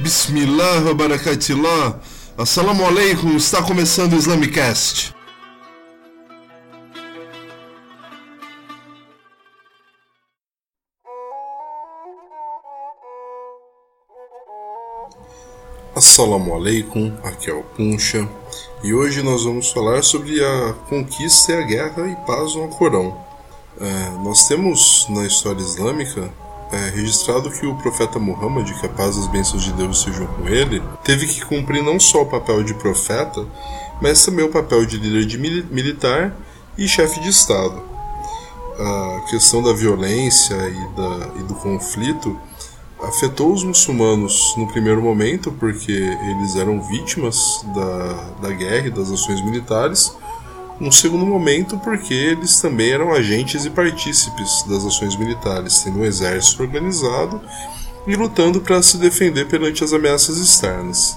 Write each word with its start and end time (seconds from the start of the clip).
Bismillah, 0.00 0.92
barakatillah. 0.92 2.00
Assalamu 2.36 2.84
alaikum, 2.84 3.36
está 3.36 3.62
começando 3.62 4.14
o 4.14 4.16
Islamicast. 4.16 5.14
Assalamu 15.94 16.54
alaikum, 16.54 17.16
aqui 17.22 17.48
é 17.48 17.54
o 17.54 17.62
Puncha, 17.62 18.28
e 18.82 18.92
hoje 18.92 19.22
nós 19.22 19.44
vamos 19.44 19.70
falar 19.70 20.02
sobre 20.02 20.44
a 20.44 20.72
conquista 20.88 21.52
e 21.52 21.56
a 21.56 21.62
guerra 21.62 22.08
e 22.08 22.16
paz 22.26 22.56
no 22.56 22.62
Alcorão. 22.62 23.16
É, 23.80 24.10
nós 24.24 24.48
temos 24.48 25.06
na 25.08 25.24
história 25.24 25.60
islâmica 25.60 26.32
é, 26.74 26.90
registrado 26.90 27.50
que 27.50 27.64
o 27.64 27.76
profeta 27.76 28.18
Muhammad, 28.18 28.68
que 28.68 28.86
a 28.86 28.88
paz 28.88 29.16
e 29.16 29.20
as 29.20 29.26
bênçãos 29.28 29.62
de 29.62 29.72
Deus 29.72 30.02
sejam 30.02 30.26
com 30.26 30.48
ele, 30.48 30.82
teve 31.04 31.26
que 31.26 31.44
cumprir 31.44 31.82
não 31.82 32.00
só 32.00 32.22
o 32.22 32.26
papel 32.26 32.64
de 32.64 32.74
profeta, 32.74 33.46
mas 34.02 34.24
também 34.24 34.44
o 34.44 34.48
papel 34.48 34.84
de 34.84 34.98
líder 34.98 35.24
de 35.24 35.38
mili 35.38 35.64
militar 35.70 36.34
e 36.76 36.88
chefe 36.88 37.20
de 37.20 37.28
Estado. 37.28 37.80
A 38.78 39.24
questão 39.30 39.62
da 39.62 39.72
violência 39.72 40.54
e, 40.54 40.96
da, 40.96 41.28
e 41.38 41.42
do 41.44 41.54
conflito 41.54 42.36
afetou 43.00 43.52
os 43.52 43.62
muçulmanos 43.62 44.54
no 44.56 44.66
primeiro 44.66 45.00
momento, 45.00 45.52
porque 45.52 45.92
eles 45.92 46.56
eram 46.56 46.82
vítimas 46.82 47.64
da, 47.72 48.48
da 48.48 48.54
guerra 48.54 48.88
e 48.88 48.90
das 48.90 49.12
ações 49.12 49.40
militares, 49.42 50.16
num 50.80 50.90
segundo 50.90 51.24
momento, 51.24 51.78
porque 51.78 52.14
eles 52.14 52.60
também 52.60 52.90
eram 52.90 53.12
agentes 53.12 53.64
e 53.64 53.70
partícipes 53.70 54.62
das 54.64 54.84
ações 54.84 55.16
militares, 55.16 55.82
tendo 55.82 56.00
um 56.00 56.04
exército 56.04 56.62
organizado 56.62 57.40
e 58.06 58.16
lutando 58.16 58.60
para 58.60 58.82
se 58.82 58.98
defender 58.98 59.46
perante 59.46 59.84
as 59.84 59.92
ameaças 59.92 60.38
externas. 60.38 61.16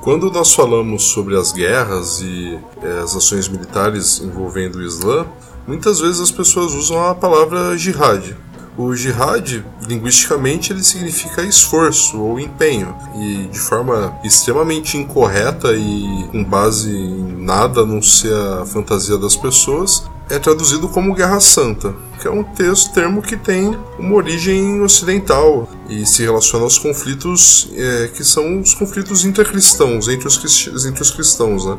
Quando 0.00 0.30
nós 0.30 0.54
falamos 0.54 1.04
sobre 1.04 1.36
as 1.36 1.52
guerras 1.52 2.20
e 2.20 2.58
é, 2.82 3.00
as 3.00 3.16
ações 3.16 3.48
militares 3.48 4.20
envolvendo 4.20 4.76
o 4.76 4.82
Islã, 4.82 5.26
muitas 5.66 6.00
vezes 6.00 6.20
as 6.20 6.30
pessoas 6.30 6.72
usam 6.72 7.04
a 7.04 7.14
palavra 7.14 7.76
jihad, 7.76 8.36
o 8.78 8.94
jihad, 8.94 9.64
linguisticamente, 9.88 10.72
ele 10.72 10.84
significa 10.84 11.42
esforço 11.42 12.20
ou 12.20 12.38
empenho, 12.38 12.94
e 13.16 13.48
de 13.50 13.58
forma 13.58 14.16
extremamente 14.22 14.96
incorreta 14.96 15.72
e 15.74 16.28
com 16.30 16.44
base 16.44 16.96
em 16.96 17.44
nada 17.44 17.80
a 17.80 17.86
não 17.86 18.00
ser 18.00 18.32
a 18.32 18.64
fantasia 18.64 19.18
das 19.18 19.36
pessoas, 19.36 20.04
é 20.30 20.38
traduzido 20.38 20.88
como 20.88 21.14
Guerra 21.14 21.40
Santa, 21.40 21.92
que 22.20 22.28
é 22.28 22.30
um 22.30 22.44
texto, 22.44 22.92
termo 22.92 23.20
que 23.20 23.36
tem 23.36 23.76
uma 23.98 24.14
origem 24.14 24.80
ocidental 24.80 25.68
e 25.88 26.06
se 26.06 26.22
relaciona 26.22 26.64
aos 26.64 26.78
conflitos 26.78 27.70
é, 27.74 28.10
que 28.14 28.22
são 28.22 28.60
os 28.60 28.74
conflitos 28.74 29.24
intercristãos, 29.24 30.06
entre 30.06 30.28
os, 30.28 30.86
entre 30.86 31.02
os 31.02 31.10
cristãos. 31.10 31.64
Né? 31.64 31.78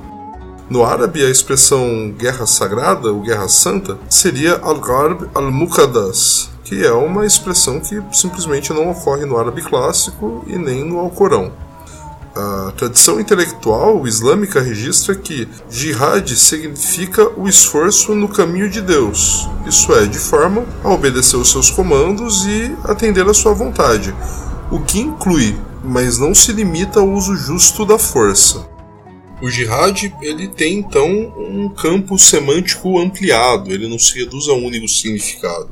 No 0.69 0.83
árabe, 0.83 1.23
a 1.23 1.29
expressão 1.29 2.13
guerra 2.17 2.45
sagrada 2.45 3.11
ou 3.11 3.21
guerra 3.21 3.47
santa 3.47 3.97
seria 4.09 4.59
al-Gharb 4.61 5.29
al-Muqaddas, 5.33 6.48
que 6.69 6.85
é 6.85 6.91
uma 6.91 7.25
expressão 7.25 7.79
que 7.79 7.99
simplesmente 8.11 8.71
não 8.71 8.91
ocorre 8.91 9.25
no 9.25 9.39
árabe 9.39 9.63
clássico 9.63 10.45
e 10.45 10.55
nem 10.55 10.83
no 10.83 10.99
Alcorão. 10.99 11.51
A 12.35 12.71
tradição 12.77 13.19
intelectual 13.19 14.07
islâmica 14.07 14.61
registra 14.61 15.15
que 15.15 15.47
jihad 15.67 16.29
significa 16.37 17.27
o 17.35 17.49
esforço 17.49 18.13
no 18.13 18.27
caminho 18.27 18.69
de 18.69 18.81
Deus, 18.81 19.49
isso 19.65 19.91
é, 19.95 20.05
de 20.05 20.19
forma 20.19 20.63
a 20.83 20.89
obedecer 20.89 21.37
os 21.37 21.49
seus 21.49 21.71
comandos 21.71 22.45
e 22.45 22.71
atender 22.83 23.27
à 23.27 23.33
sua 23.33 23.55
vontade, 23.55 24.13
o 24.71 24.79
que 24.79 24.99
inclui, 24.99 25.57
mas 25.83 26.19
não 26.19 26.35
se 26.35 26.51
limita 26.51 26.99
ao 26.99 27.09
uso 27.09 27.35
justo 27.35 27.83
da 27.83 27.97
força. 27.97 28.69
O 29.41 29.49
jihad 29.49 30.13
ele 30.21 30.47
tem 30.47 30.77
então 30.77 31.07
um 31.07 31.67
campo 31.69 32.19
semântico 32.19 32.99
ampliado, 32.99 33.71
ele 33.71 33.87
não 33.87 33.97
se 33.97 34.19
reduz 34.19 34.47
a 34.47 34.53
um 34.53 34.65
único 34.65 34.87
significado. 34.87 35.67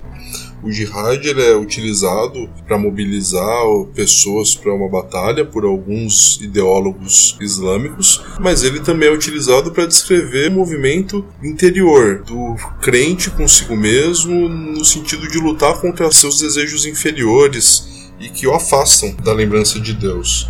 O 0.64 0.72
jihad 0.72 1.24
ele 1.24 1.44
é 1.44 1.56
utilizado 1.56 2.50
para 2.66 2.78
mobilizar 2.78 3.64
pessoas 3.94 4.56
para 4.56 4.74
uma 4.74 4.90
batalha 4.90 5.46
por 5.46 5.64
alguns 5.64 6.40
ideólogos 6.42 7.38
islâmicos, 7.40 8.24
mas 8.40 8.64
ele 8.64 8.80
também 8.80 9.10
é 9.10 9.12
utilizado 9.12 9.72
para 9.72 9.86
descrever 9.86 10.50
o 10.50 10.54
movimento 10.54 11.24
interior 11.44 12.24
do 12.24 12.56
crente 12.82 13.30
consigo 13.30 13.76
mesmo, 13.76 14.50
no 14.50 14.84
sentido 14.84 15.28
de 15.28 15.38
lutar 15.38 15.80
contra 15.80 16.12
seus 16.12 16.40
desejos 16.40 16.86
inferiores 16.86 18.12
e 18.20 18.30
que 18.30 18.48
o 18.48 18.54
afastam 18.54 19.16
da 19.24 19.34
lembrança 19.34 19.80
de 19.80 19.94
Deus. 19.94 20.50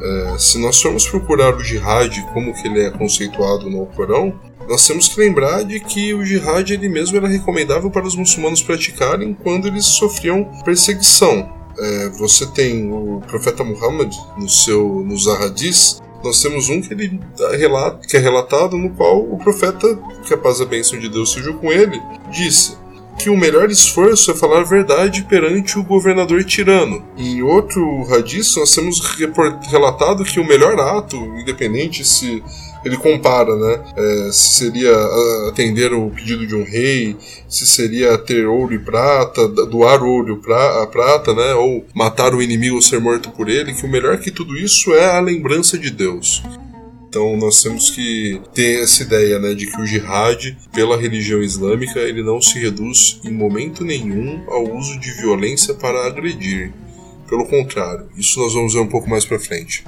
É, 0.00 0.38
se 0.38 0.58
nós 0.58 0.80
formos 0.80 1.06
procurar 1.06 1.54
o 1.54 1.62
jihad 1.62 2.12
como 2.32 2.52
que 2.54 2.66
ele 2.66 2.80
é 2.80 2.90
conceituado 2.90 3.70
no 3.70 3.86
Corão, 3.86 4.34
nós 4.72 4.86
temos 4.86 5.06
que 5.06 5.20
lembrar 5.20 5.64
de 5.64 5.78
que 5.78 6.14
o 6.14 6.24
jihad 6.24 6.72
ele 6.72 6.88
mesmo 6.88 7.14
era 7.18 7.28
recomendável 7.28 7.90
para 7.90 8.06
os 8.06 8.16
muçulmanos 8.16 8.62
praticarem 8.62 9.34
quando 9.34 9.68
eles 9.68 9.84
sofriam 9.84 10.44
perseguição. 10.64 11.46
É, 11.78 12.08
você 12.18 12.46
tem 12.46 12.90
o 12.90 13.20
profeta 13.26 13.62
Muhammad 13.62 14.10
no 14.38 14.48
seu 14.48 15.04
nos 15.06 15.28
ahadis, 15.28 16.00
nós 16.24 16.40
temos 16.40 16.70
um 16.70 16.80
que 16.80 16.94
ele 16.94 17.20
relata, 17.58 18.06
que 18.08 18.16
é 18.16 18.20
relatado 18.20 18.78
no 18.78 18.88
qual 18.88 19.20
o 19.20 19.36
profeta, 19.36 19.94
que 20.26 20.32
a 20.32 20.38
paz 20.38 20.60
e 20.60 20.62
a 20.62 20.66
bênção 20.66 20.98
de 20.98 21.10
Deus 21.10 21.32
seja 21.32 21.52
com 21.52 21.70
ele, 21.70 22.00
disse: 22.30 22.74
que 23.18 23.28
o 23.28 23.36
melhor 23.36 23.70
esforço 23.70 24.30
é 24.30 24.34
falar 24.34 24.60
a 24.60 24.64
verdade 24.64 25.22
perante 25.24 25.78
o 25.78 25.84
governador 25.84 26.44
tirano. 26.44 27.04
Em 27.18 27.42
outro 27.42 28.06
hadith, 28.10 28.56
nós 28.56 28.74
temos 28.74 29.00
relatado 29.70 30.24
que 30.24 30.40
o 30.40 30.46
melhor 30.46 30.80
ato, 30.80 31.16
independente 31.16 32.04
se 32.04 32.42
ele 32.84 32.96
compara, 32.96 33.54
né? 33.56 33.84
É, 33.96 34.32
se 34.32 34.54
seria 34.54 34.92
atender 35.48 35.92
o 35.92 36.10
pedido 36.10 36.46
de 36.46 36.54
um 36.54 36.64
rei, 36.64 37.16
se 37.48 37.66
seria 37.66 38.18
ter 38.18 38.46
ouro 38.46 38.74
e 38.74 38.78
prata, 38.78 39.46
doar 39.48 40.02
ouro 40.02 40.40
a 40.82 40.86
prata, 40.86 41.34
né? 41.34 41.54
Ou 41.54 41.84
matar 41.94 42.34
o 42.34 42.42
inimigo 42.42 42.76
ou 42.76 42.82
ser 42.82 43.00
morto 43.00 43.30
por 43.30 43.48
ele, 43.48 43.72
que 43.74 43.84
o 43.84 43.90
melhor 43.90 44.18
que 44.18 44.30
tudo 44.30 44.56
isso 44.56 44.92
é 44.94 45.16
a 45.16 45.20
lembrança 45.20 45.78
de 45.78 45.90
Deus. 45.90 46.42
Então 47.12 47.36
nós 47.36 47.62
temos 47.62 47.90
que 47.90 48.40
ter 48.54 48.82
essa 48.82 49.02
ideia 49.02 49.38
né, 49.38 49.52
de 49.52 49.66
que 49.66 49.78
o 49.78 49.86
jihad, 49.86 50.56
pela 50.72 50.96
religião 50.96 51.42
islâmica, 51.42 52.00
ele 52.00 52.22
não 52.22 52.40
se 52.40 52.58
reduz 52.58 53.20
em 53.22 53.30
momento 53.30 53.84
nenhum 53.84 54.42
ao 54.48 54.74
uso 54.74 54.98
de 54.98 55.12
violência 55.20 55.74
para 55.74 56.06
agredir. 56.06 56.72
Pelo 57.28 57.46
contrário, 57.46 58.08
isso 58.16 58.40
nós 58.40 58.54
vamos 58.54 58.72
ver 58.72 58.80
um 58.80 58.88
pouco 58.88 59.10
mais 59.10 59.26
para 59.26 59.38
frente. 59.38 59.84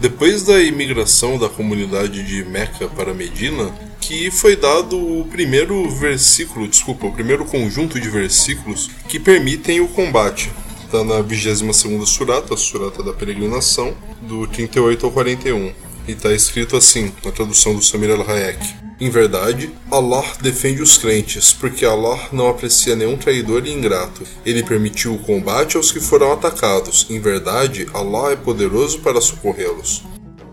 Depois 0.00 0.44
da 0.44 0.62
imigração 0.62 1.36
da 1.36 1.46
comunidade 1.46 2.22
de 2.22 2.42
Meca 2.42 2.88
para 2.88 3.12
Medina, 3.12 3.70
que 4.00 4.30
foi 4.30 4.56
dado 4.56 4.96
o 4.96 5.26
primeiro 5.26 5.90
versículo, 5.90 6.66
desculpa, 6.66 7.06
o 7.06 7.12
primeiro 7.12 7.44
conjunto 7.44 8.00
de 8.00 8.08
versículos 8.08 8.88
que 9.06 9.20
permitem 9.20 9.82
o 9.82 9.88
combate. 9.88 10.50
Está 10.86 11.04
na 11.04 11.22
22ª 11.22 12.06
surata, 12.06 12.54
a 12.54 12.56
surata 12.56 13.02
da 13.02 13.12
peregrinação, 13.12 13.94
do 14.22 14.46
38 14.46 15.04
ao 15.04 15.12
41 15.12 15.70
e 16.08 16.12
está 16.12 16.32
escrito 16.32 16.78
assim 16.78 17.12
na 17.22 17.30
tradução 17.30 17.74
do 17.74 17.82
Samir 17.82 18.10
al-Hayek. 18.10 18.89
Em 19.00 19.08
verdade, 19.08 19.72
Allah 19.90 20.22
defende 20.42 20.82
os 20.82 20.98
crentes, 20.98 21.54
porque 21.54 21.86
Allah 21.86 22.28
não 22.30 22.48
aprecia 22.48 22.94
nenhum 22.94 23.16
traidor 23.16 23.66
e 23.66 23.72
ingrato. 23.72 24.22
Ele 24.44 24.62
permitiu 24.62 25.14
o 25.14 25.18
combate 25.18 25.78
aos 25.78 25.90
que 25.90 26.00
foram 26.00 26.30
atacados. 26.30 27.06
Em 27.08 27.18
verdade, 27.18 27.88
Allah 27.94 28.32
é 28.32 28.36
poderoso 28.36 28.98
para 28.98 29.18
socorrê-los. 29.18 30.02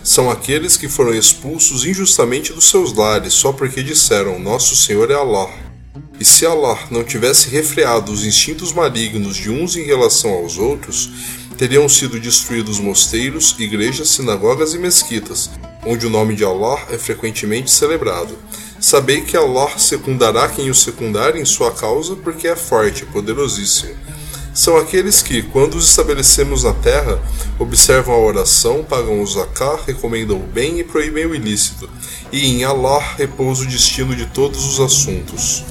São 0.02 0.32
aqueles 0.32 0.78
que 0.78 0.88
foram 0.88 1.14
expulsos 1.14 1.86
injustamente 1.86 2.54
dos 2.54 2.70
seus 2.70 2.94
lares 2.94 3.34
só 3.34 3.52
porque 3.52 3.84
disseram: 3.84 4.40
Nosso 4.40 4.78
Senhor 4.78 5.12
é 5.12 5.16
Allah. 5.16 5.50
E 6.18 6.24
se 6.24 6.46
Allah 6.46 6.80
não 6.90 7.04
tivesse 7.04 7.50
refreado 7.50 8.14
os 8.14 8.26
instintos 8.26 8.72
malignos 8.72 9.36
de 9.36 9.50
uns 9.50 9.76
em 9.76 9.84
relação 9.84 10.32
aos 10.32 10.58
outros, 10.58 11.10
teriam 11.58 11.90
sido 11.90 12.18
destruídos 12.18 12.80
mosteiros, 12.80 13.56
igrejas, 13.60 14.10
sinagogas 14.10 14.74
e 14.74 14.78
mesquitas, 14.78 15.50
onde 15.88 16.06
o 16.06 16.10
nome 16.10 16.36
de 16.36 16.44
Allah 16.44 16.80
é 16.90 16.98
frequentemente 16.98 17.72
celebrado. 17.72 18.38
Sabei 18.80 19.22
que 19.22 19.38
Allah 19.38 19.78
secundará 19.78 20.48
quem 20.50 20.70
o 20.70 20.76
secundar 20.76 21.36
em 21.36 21.46
sua 21.46 21.72
causa, 21.72 22.16
porque 22.16 22.48
é 22.48 22.56
forte, 22.56 23.06
poderosíssimo. 23.06 23.96
São 24.54 24.76
aqueles 24.76 25.22
que, 25.22 25.44
quando 25.44 25.76
os 25.76 25.90
estabelecemos 25.90 26.64
na 26.64 26.74
terra, 26.74 27.22
observam 27.60 28.16
a 28.16 28.20
oração, 28.20 28.84
pagam 28.84 29.22
o 29.22 29.28
zakat, 29.28 29.84
recomendam 29.86 30.38
o 30.38 30.48
bem 30.48 30.80
e 30.80 30.84
proíbem 30.84 31.26
o 31.26 31.36
ilícito, 31.36 31.90
e 32.32 32.48
em 32.48 32.64
Allah 32.64 33.00
repousa 33.18 33.64
o 33.64 33.68
destino 33.68 34.16
de 34.16 34.26
todos 34.26 34.66
os 34.66 34.80
assuntos. 34.80 35.64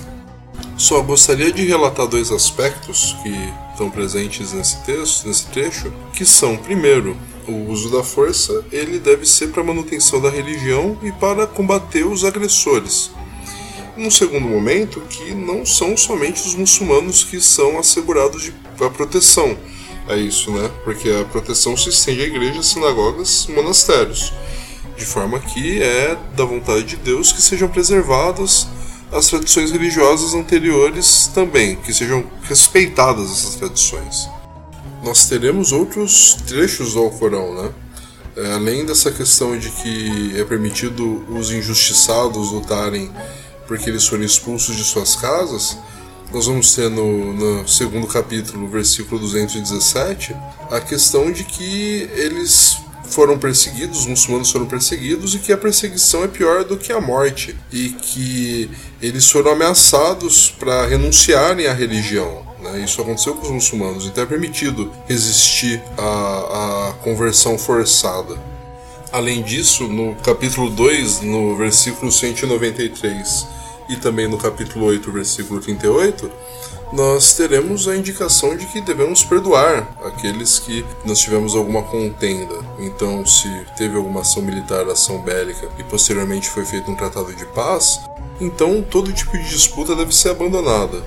Só 0.77 1.01
gostaria 1.03 1.53
de 1.53 1.67
relatar 1.67 2.07
dois 2.07 2.31
aspectos 2.31 3.17
que 3.23 3.35
estão 3.73 3.91
presentes 3.91 4.53
nesse 4.53 4.77
texto, 4.85 5.27
nesse 5.27 5.47
trecho, 5.47 5.93
que 6.13 6.25
são, 6.25 6.57
primeiro, 6.57 7.17
o 7.53 7.71
uso 7.71 7.91
da 7.91 8.03
força, 8.03 8.65
ele 8.73 8.99
deve 8.99 9.27
ser 9.27 9.49
para 9.49 9.63
manutenção 9.63 10.21
da 10.21 10.31
religião 10.31 10.99
e 11.03 11.13
para 11.13 11.47
combater 11.47 12.05
os 12.07 12.25
agressores. 12.25 13.11
Num 13.97 14.11
segundo 14.11 14.47
momento, 14.47 15.01
que 15.03 15.35
não 15.35 15.65
são 15.65 15.97
somente 15.97 16.47
os 16.47 16.55
muçulmanos 16.55 17.25
que 17.25 17.41
são 17.41 17.79
assegurados 17.79 18.43
de 18.43 18.55
a 18.85 18.91
proteção, 18.91 19.57
a 20.09 20.17
isso, 20.17 20.51
né? 20.51 20.71
Porque 20.85 21.09
a 21.09 21.25
proteção 21.25 21.77
se 21.77 21.89
estende 21.89 22.23
a 22.23 22.27
igrejas, 22.27 22.67
sinagogas, 22.67 23.47
monastérios, 23.47 24.33
de 24.97 25.05
forma 25.05 25.39
que 25.41 25.83
é 25.83 26.17
da 26.37 26.45
vontade 26.45 26.85
de 26.85 26.97
Deus 26.97 27.33
que 27.33 27.43
sejam 27.43 27.69
preservadas 27.69 28.67
as 29.13 29.29
tradições 29.29 29.71
religiosas 29.71 30.35
anteriores 30.35 31.31
também, 31.35 31.77
que 31.77 31.93
sejam 31.93 32.25
respeitadas 32.43 33.31
essas 33.31 33.55
tradições. 33.55 34.29
Nós 35.07 35.27
teremos 35.27 35.71
outros 35.71 36.37
trechos 36.49 36.95
do 36.95 36.99
Alcorão, 36.99 37.55
né? 37.55 37.71
É, 38.37 38.55
além 38.55 38.85
dessa 38.85 39.13
questão 39.13 39.57
de 39.57 39.71
que 39.71 40.33
é 40.37 40.43
permitido 40.43 41.25
os 41.31 41.53
injustiçados 41.53 42.51
lutarem 42.51 43.09
porque 43.69 43.89
eles 43.89 44.05
foram 44.05 44.25
expulsos 44.25 44.75
de 44.75 44.83
suas 44.83 45.15
casas, 45.15 45.79
nós 46.33 46.47
vamos 46.47 46.75
ter 46.75 46.91
no, 46.91 47.33
no, 47.33 47.69
segundo 47.69 48.05
capítulo, 48.09 48.69
versículo 48.69 49.21
217, 49.21 50.35
a 50.73 50.81
questão 50.81 51.31
de 51.31 51.45
que 51.45 52.11
eles 52.13 52.77
foram 53.05 53.39
perseguidos, 53.39 54.01
os 54.01 54.07
muçulmanos 54.07 54.51
foram 54.51 54.67
perseguidos 54.67 55.37
e 55.37 55.39
que 55.39 55.53
a 55.53 55.57
perseguição 55.57 56.25
é 56.25 56.29
pior 56.29 56.65
do 56.65 56.77
que 56.77 56.93
a 56.93 57.01
morte 57.01 57.57
e 57.73 57.91
que 57.91 58.69
eles 59.01 59.31
foram 59.31 59.53
ameaçados 59.53 60.51
para 60.51 60.85
renunciarem 60.85 61.69
à 61.69 61.73
religião. 61.73 62.45
Né? 62.73 62.81
Isso 62.81 63.01
aconteceu 63.01 63.35
com 63.35 63.43
os 63.43 63.51
muçulmanos, 63.51 64.07
então 64.07 64.23
é 64.25 64.27
permitido 64.27 64.93
resistir 65.07 65.83
à, 65.97 66.89
à 66.89 66.93
conversão 67.03 67.59
forçada. 67.59 68.37
Além 69.13 69.43
disso, 69.43 69.87
no 69.89 70.15
capítulo 70.17 70.69
2, 70.71 71.23
no 71.23 71.57
versículo 71.57 72.11
193 72.11 73.47
e 73.89 73.97
também 73.97 74.29
no 74.29 74.37
capítulo 74.37 74.87
8, 74.87 75.13
versículo 75.13 75.61
38, 75.61 76.31
nós 76.93 77.35
teremos 77.35 77.89
a 77.89 77.97
indicação 77.97 78.57
de 78.57 78.67
que 78.67 78.81
devemos 78.81 79.25
perdoar 79.25 79.89
aqueles 80.05 80.59
que 80.59 80.85
nós 81.05 81.19
tivemos 81.19 81.55
alguma 81.55 81.83
contenda. 81.83 82.55
Então, 82.79 83.25
se 83.27 83.49
teve 83.77 83.97
alguma 83.97 84.21
ação 84.21 84.43
militar, 84.43 84.89
ação 84.89 85.21
bélica 85.21 85.69
e 85.79 85.85
posteriormente 85.85 86.49
foi 86.49 86.65
feito 86.65 86.91
um 86.91 86.95
tratado 86.95 87.35
de 87.35 87.45
paz, 87.47 88.01
então 88.41 88.83
todo 88.83 89.13
tipo 89.13 89.37
de 89.37 89.49
disputa 89.49 89.97
deve 89.97 90.15
ser 90.15 90.31
abandonada. 90.31 91.03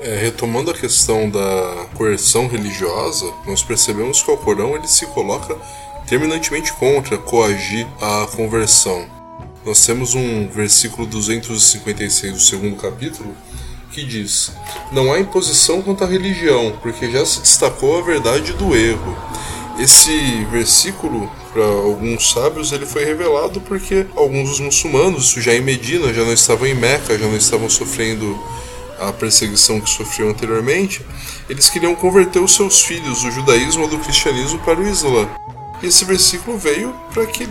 É, 0.00 0.16
retomando 0.16 0.70
a 0.70 0.74
questão 0.74 1.28
da 1.28 1.86
coerção 1.94 2.46
religiosa, 2.46 3.32
nós 3.44 3.64
percebemos 3.64 4.22
que 4.22 4.30
o 4.30 4.36
Corão 4.36 4.76
ele 4.76 4.86
se 4.86 5.06
coloca 5.06 5.56
terminantemente 6.06 6.72
contra 6.72 7.18
coagir 7.18 7.84
a 8.00 8.26
conversão. 8.36 9.06
Nós 9.64 9.84
temos 9.84 10.14
um 10.14 10.48
versículo 10.48 11.04
256 11.06 12.32
do 12.32 12.40
segundo 12.40 12.76
capítulo 12.76 13.34
que 13.90 14.04
diz: 14.04 14.52
Não 14.92 15.12
há 15.12 15.18
imposição 15.18 15.82
quanto 15.82 16.04
à 16.04 16.06
religião, 16.06 16.78
porque 16.80 17.10
já 17.10 17.26
se 17.26 17.40
destacou 17.40 17.98
a 17.98 18.02
verdade 18.02 18.52
do 18.52 18.76
erro. 18.76 19.16
Esse 19.80 20.44
versículo, 20.46 21.30
para 21.52 21.64
alguns 21.64 22.30
sábios, 22.30 22.72
ele 22.72 22.86
foi 22.86 23.04
revelado 23.04 23.60
porque 23.60 24.06
alguns 24.16 24.48
dos 24.50 24.60
muçulmanos, 24.60 25.30
já 25.32 25.54
em 25.54 25.60
Medina, 25.60 26.12
já 26.14 26.24
não 26.24 26.32
estavam 26.32 26.66
em 26.66 26.74
Meca, 26.74 27.18
já 27.18 27.26
não 27.26 27.36
estavam 27.36 27.68
sofrendo 27.68 28.38
a 28.98 29.12
perseguição 29.12 29.80
que 29.80 29.88
sofriam 29.88 30.30
anteriormente, 30.30 31.04
eles 31.48 31.70
queriam 31.70 31.94
converter 31.94 32.40
os 32.40 32.54
seus 32.54 32.82
filhos 32.82 33.22
do 33.22 33.30
judaísmo 33.30 33.82
ou 33.82 33.88
do 33.88 33.98
cristianismo 33.98 34.58
para 34.60 34.80
o 34.80 34.86
Islã. 34.86 35.28
Esse 35.82 36.04
versículo 36.04 36.58
veio 36.58 36.92
para 37.12 37.24
que, 37.26 37.46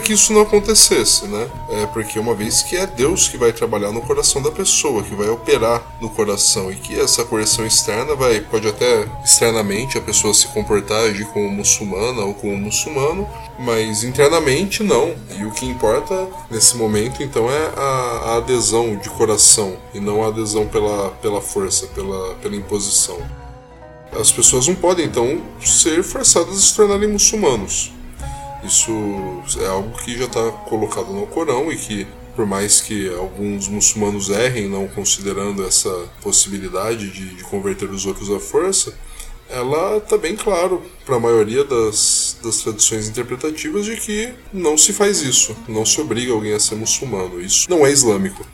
que 0.00 0.12
isso 0.12 0.32
não 0.32 0.42
acontecesse, 0.42 1.26
né? 1.26 1.48
É 1.70 1.86
porque 1.86 2.18
uma 2.18 2.34
vez 2.34 2.62
que 2.62 2.76
é 2.76 2.86
Deus 2.86 3.28
que 3.28 3.36
vai 3.36 3.52
trabalhar 3.52 3.90
no 3.90 4.00
coração 4.02 4.40
da 4.40 4.50
pessoa, 4.50 5.02
que 5.02 5.14
vai 5.14 5.28
operar 5.28 5.82
no 6.00 6.08
coração 6.08 6.70
e 6.70 6.76
que 6.76 6.98
essa 6.98 7.24
correção 7.24 7.66
externa 7.66 8.14
vai 8.14 8.40
pode 8.40 8.68
até 8.68 9.06
externamente 9.24 9.98
a 9.98 10.00
pessoa 10.00 10.32
se 10.32 10.46
comportar 10.48 11.04
agir 11.04 11.26
como 11.26 11.50
muçulmana 11.50 12.22
ou 12.22 12.34
como 12.34 12.56
muçulmano, 12.56 13.28
mas 13.58 14.04
internamente 14.04 14.82
não. 14.82 15.14
E 15.36 15.44
o 15.44 15.50
que 15.50 15.66
importa 15.66 16.28
nesse 16.50 16.76
momento 16.76 17.22
então 17.22 17.50
é 17.50 17.72
a, 17.76 17.80
a 17.80 18.36
adesão 18.36 18.96
de 18.96 19.10
coração 19.10 19.76
e 19.92 19.98
não 19.98 20.22
a 20.22 20.28
adesão 20.28 20.66
pela, 20.66 21.10
pela 21.22 21.40
força, 21.40 21.86
pela, 21.88 22.34
pela 22.36 22.54
imposição 22.54 23.18
as 24.18 24.32
pessoas 24.32 24.66
não 24.66 24.74
podem 24.74 25.06
então 25.06 25.42
ser 25.64 26.02
forçadas 26.02 26.56
a 26.56 26.60
se 26.60 26.74
tornarem 26.74 27.08
muçulmanos. 27.08 27.92
Isso 28.64 28.90
é 29.60 29.66
algo 29.66 29.96
que 29.98 30.18
já 30.18 30.24
está 30.24 30.50
colocado 30.50 31.12
no 31.12 31.26
Corão 31.26 31.70
e 31.70 31.76
que, 31.76 32.06
por 32.34 32.46
mais 32.46 32.80
que 32.80 33.08
alguns 33.14 33.68
muçulmanos 33.68 34.28
errem 34.28 34.68
não 34.68 34.88
considerando 34.88 35.64
essa 35.64 35.90
possibilidade 36.20 37.10
de, 37.10 37.36
de 37.36 37.44
converter 37.44 37.88
os 37.90 38.06
outros 38.06 38.30
à 38.30 38.40
força, 38.40 38.92
ela 39.48 39.98
está 39.98 40.18
bem 40.18 40.34
claro 40.34 40.82
para 41.04 41.16
a 41.16 41.20
maioria 41.20 41.62
das, 41.62 42.36
das 42.42 42.58
tradições 42.58 43.08
interpretativas 43.08 43.84
de 43.84 43.96
que 43.96 44.32
não 44.52 44.76
se 44.76 44.92
faz 44.92 45.22
isso, 45.22 45.56
não 45.68 45.86
se 45.86 46.00
obriga 46.00 46.32
alguém 46.32 46.52
a 46.52 46.60
ser 46.60 46.74
muçulmano. 46.74 47.40
Isso 47.40 47.70
não 47.70 47.86
é 47.86 47.92
islâmico. 47.92 48.44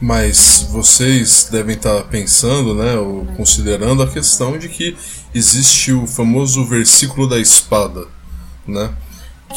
Mas 0.00 0.66
vocês 0.70 1.48
devem 1.50 1.74
estar 1.74 2.02
pensando, 2.04 2.74
né, 2.74 2.96
ou 2.96 3.24
considerando 3.36 4.02
a 4.02 4.06
questão 4.06 4.58
de 4.58 4.68
que 4.68 4.96
existe 5.34 5.92
o 5.92 6.06
famoso 6.06 6.64
versículo 6.66 7.26
da 7.26 7.38
espada, 7.38 8.06
né, 8.66 8.94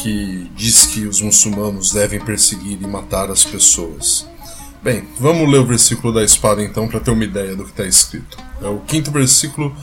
que 0.02 0.50
diz 0.56 0.86
que 0.86 1.06
os 1.06 1.22
muçulmanos 1.22 1.92
devem 1.92 2.22
perseguir 2.22 2.82
e 2.82 2.88
matar 2.88 3.30
as 3.30 3.44
pessoas. 3.44 4.26
Bem, 4.82 5.10
vamos 5.20 5.50
ler 5.52 5.60
o 5.60 5.66
versículo 5.66 6.14
da 6.14 6.24
espada 6.24 6.64
então 6.64 6.88
para 6.88 7.02
ter 7.02 7.12
uma 7.12 7.26
ideia 7.26 7.54
do 7.54 7.66
que 7.66 7.72
está 7.72 7.86
escrito. 7.86 8.38
É 8.62 8.68
o 8.68 8.80
quinto 8.80 9.12
versículo 9.12 9.76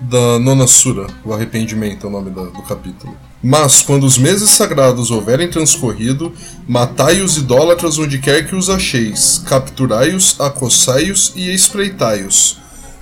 da 0.00 0.38
nona 0.38 0.68
sura, 0.68 1.08
o 1.24 1.32
arrependimento 1.32 2.06
é 2.06 2.08
o 2.08 2.12
nome 2.12 2.30
do 2.30 2.62
capítulo. 2.62 3.16
Mas, 3.46 3.82
quando 3.82 4.04
os 4.04 4.16
meses 4.16 4.48
sagrados 4.48 5.10
houverem 5.10 5.50
transcorrido, 5.50 6.32
matai 6.66 7.20
os 7.20 7.36
idólatras 7.36 7.98
onde 7.98 8.18
quer 8.18 8.48
que 8.48 8.56
os 8.56 8.70
acheis, 8.70 9.42
capturai-os, 9.46 10.40
acossai-os 10.40 11.30
e 11.36 11.52
espreitai-os. 11.52 12.56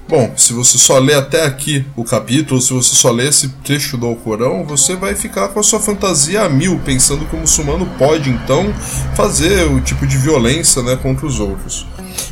Bom, 0.08 0.32
se 0.36 0.52
você 0.52 0.78
só 0.78 0.98
lê 0.98 1.14
até 1.14 1.44
aqui 1.44 1.84
o 1.94 2.02
capítulo, 2.02 2.60
se 2.60 2.72
você 2.72 2.92
só 2.92 3.12
lê 3.12 3.28
esse 3.28 3.50
trecho 3.62 3.96
do 3.96 4.04
Alcorão, 4.04 4.64
você 4.66 4.96
vai 4.96 5.14
ficar 5.14 5.46
com 5.46 5.60
a 5.60 5.62
sua 5.62 5.78
fantasia 5.78 6.42
a 6.42 6.48
mil, 6.48 6.76
pensando 6.80 7.24
que 7.24 7.36
o 7.36 7.38
muçulmano 7.38 7.86
pode 7.96 8.28
então 8.28 8.74
fazer 9.14 9.70
o 9.70 9.80
tipo 9.80 10.04
de 10.08 10.18
violência 10.18 10.82
né, 10.82 10.96
contra 10.96 11.24
os 11.24 11.38
outros. 11.38 11.86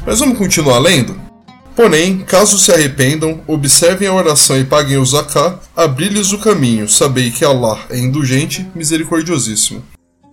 Mas 0.05 0.19
vamos 0.19 0.37
continuar 0.37 0.81
lendo? 0.81 1.30
Porém, 1.75 2.19
caso 2.19 2.59
se 2.59 2.73
arrependam, 2.73 3.41
observem 3.47 4.09
a 4.09 4.15
oração 4.15 4.59
e 4.59 4.65
paguem 4.65 4.99
o 4.99 5.07
zakat, 5.07 5.59
abri-lhes 5.77 6.33
o 6.33 6.39
caminho, 6.39 6.89
sabei 6.89 7.31
que 7.31 7.45
Allah 7.45 7.79
é 7.89 7.99
indulgente, 7.99 8.67
misericordiosíssimo. 8.75 9.83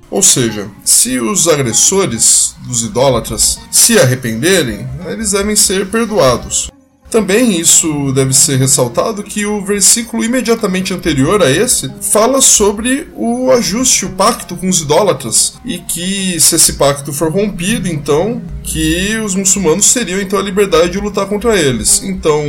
Ou 0.09 0.21
seja, 0.21 0.69
se 0.83 1.19
os 1.19 1.47
agressores 1.47 2.55
dos 2.65 2.81
idólatras 2.81 3.59
se 3.69 3.99
arrependerem, 3.99 4.87
eles 5.07 5.31
devem 5.31 5.55
ser 5.55 5.87
perdoados. 5.87 6.69
Também 7.09 7.57
isso 7.57 8.11
deve 8.11 8.33
ser 8.33 8.57
ressaltado 8.57 9.23
que 9.23 9.45
o 9.45 9.63
versículo 9.63 10.23
imediatamente 10.23 10.93
anterior 10.93 11.41
a 11.41 11.49
esse 11.49 11.89
fala 12.01 12.41
sobre 12.41 13.07
o 13.15 13.49
ajuste, 13.51 14.05
o 14.05 14.09
pacto 14.09 14.57
com 14.57 14.67
os 14.67 14.81
idólatras, 14.81 15.53
e 15.63 15.77
que 15.77 16.37
se 16.39 16.55
esse 16.55 16.73
pacto 16.73 17.13
for 17.13 17.31
rompido, 17.31 17.87
então 17.87 18.41
que 18.67 19.17
os 19.23 19.33
muçulmanos 19.33 19.93
teriam 19.93 20.19
então 20.21 20.37
a 20.37 20.41
liberdade 20.41 20.91
de 20.91 20.99
lutar 20.99 21.25
contra 21.25 21.57
eles. 21.57 22.03
Então 22.03 22.43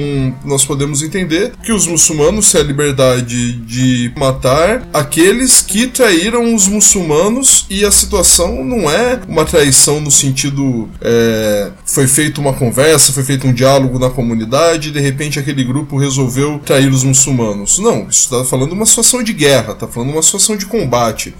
nós 0.44 0.64
podemos 0.64 1.00
entender 1.00 1.52
que 1.62 1.72
os 1.72 1.86
muçulmanos 1.86 2.50
têm 2.50 2.60
a 2.60 2.64
liberdade 2.64 3.52
de 3.52 4.12
matar 4.16 4.86
aqueles 4.92 5.60
que 5.60 5.86
traíram 5.86 6.54
os 6.54 6.66
muçulmanos 6.66 7.66
e 7.70 7.84
a 7.84 7.90
situação 7.90 8.64
não 8.64 8.90
é 8.90 9.20
uma 9.28 9.44
traição 9.44 10.00
no 10.00 10.10
sentido 10.10 10.88
é, 11.00 11.70
foi 11.86 12.08
feita 12.08 12.40
uma 12.40 12.52
conversa, 12.52 13.12
foi 13.12 13.22
feito 13.22 13.46
um 13.46 13.52
diálogo 13.52 13.98
na 13.98 14.10
comunidade 14.10 14.88
e 14.88 14.92
de 14.92 15.00
repente 15.00 15.38
aquele 15.38 15.62
grupo 15.62 15.96
resolveu 15.96 16.58
trair 16.58 16.90
os 16.90 17.04
muçulmanos. 17.04 17.78
Não, 17.78 18.08
isso 18.08 18.24
está 18.24 18.44
falando 18.44 18.72
uma 18.72 18.86
situação 18.86 19.22
de 19.22 19.32
guerra, 19.32 19.72
está 19.72 19.86
falando 19.86 20.10
uma 20.10 20.22
situação 20.22 20.56
de 20.56 20.66
combate. 20.66 21.32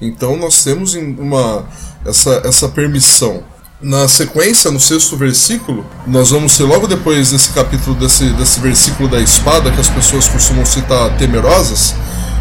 Então 0.00 0.36
nós 0.36 0.62
temos 0.62 0.94
uma, 0.94 1.66
essa, 2.04 2.42
essa 2.44 2.68
permissão. 2.68 3.42
Na 3.80 4.08
sequência, 4.08 4.70
no 4.70 4.80
sexto 4.80 5.18
versículo, 5.18 5.84
nós 6.06 6.30
vamos 6.30 6.56
ter 6.56 6.64
logo 6.64 6.86
depois 6.86 7.30
desse 7.30 7.50
capítulo, 7.50 7.94
desse, 7.94 8.24
desse 8.30 8.58
versículo 8.58 9.06
da 9.06 9.20
espada, 9.20 9.70
que 9.70 9.78
as 9.78 9.88
pessoas 9.88 10.26
costumam 10.26 10.64
citar 10.64 11.14
temerosas, 11.18 11.94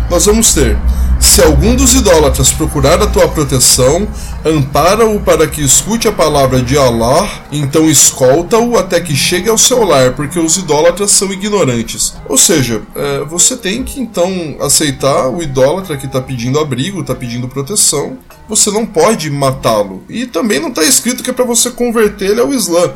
nós 0.09 0.25
vamos 0.25 0.53
ter 0.53 0.77
se 1.19 1.41
algum 1.41 1.75
dos 1.75 1.93
idólatras 1.93 2.51
procurar 2.51 3.01
a 3.01 3.07
tua 3.07 3.27
proteção, 3.27 4.07
ampara-o 4.45 5.19
para 5.19 5.47
que 5.47 5.61
escute 5.61 6.07
a 6.07 6.11
palavra 6.11 6.61
de 6.61 6.77
Allah, 6.77 7.27
então 7.51 7.89
escolta-o 7.89 8.77
até 8.77 8.99
que 9.01 9.15
chegue 9.15 9.49
ao 9.49 9.57
seu 9.57 9.83
lar, 9.83 10.13
porque 10.13 10.39
os 10.39 10.57
idólatras 10.57 11.11
são 11.11 11.31
ignorantes. 11.31 12.15
Ou 12.29 12.37
seja, 12.37 12.81
é, 12.95 13.19
você 13.25 13.57
tem 13.57 13.83
que 13.83 13.99
então 13.99 14.55
aceitar 14.61 15.27
o 15.29 15.41
idólatra 15.41 15.97
que 15.97 16.05
está 16.05 16.21
pedindo 16.21 16.59
abrigo, 16.59 17.01
está 17.01 17.15
pedindo 17.15 17.47
proteção. 17.47 18.17
Você 18.47 18.69
não 18.69 18.85
pode 18.85 19.29
matá-lo. 19.29 20.03
E 20.07 20.25
também 20.25 20.59
não 20.59 20.69
está 20.69 20.83
escrito 20.83 21.23
que 21.23 21.31
é 21.31 21.33
para 21.33 21.45
você 21.45 21.71
converter 21.71 22.31
ele 22.31 22.41
ao 22.41 22.53
Islã. 22.53 22.91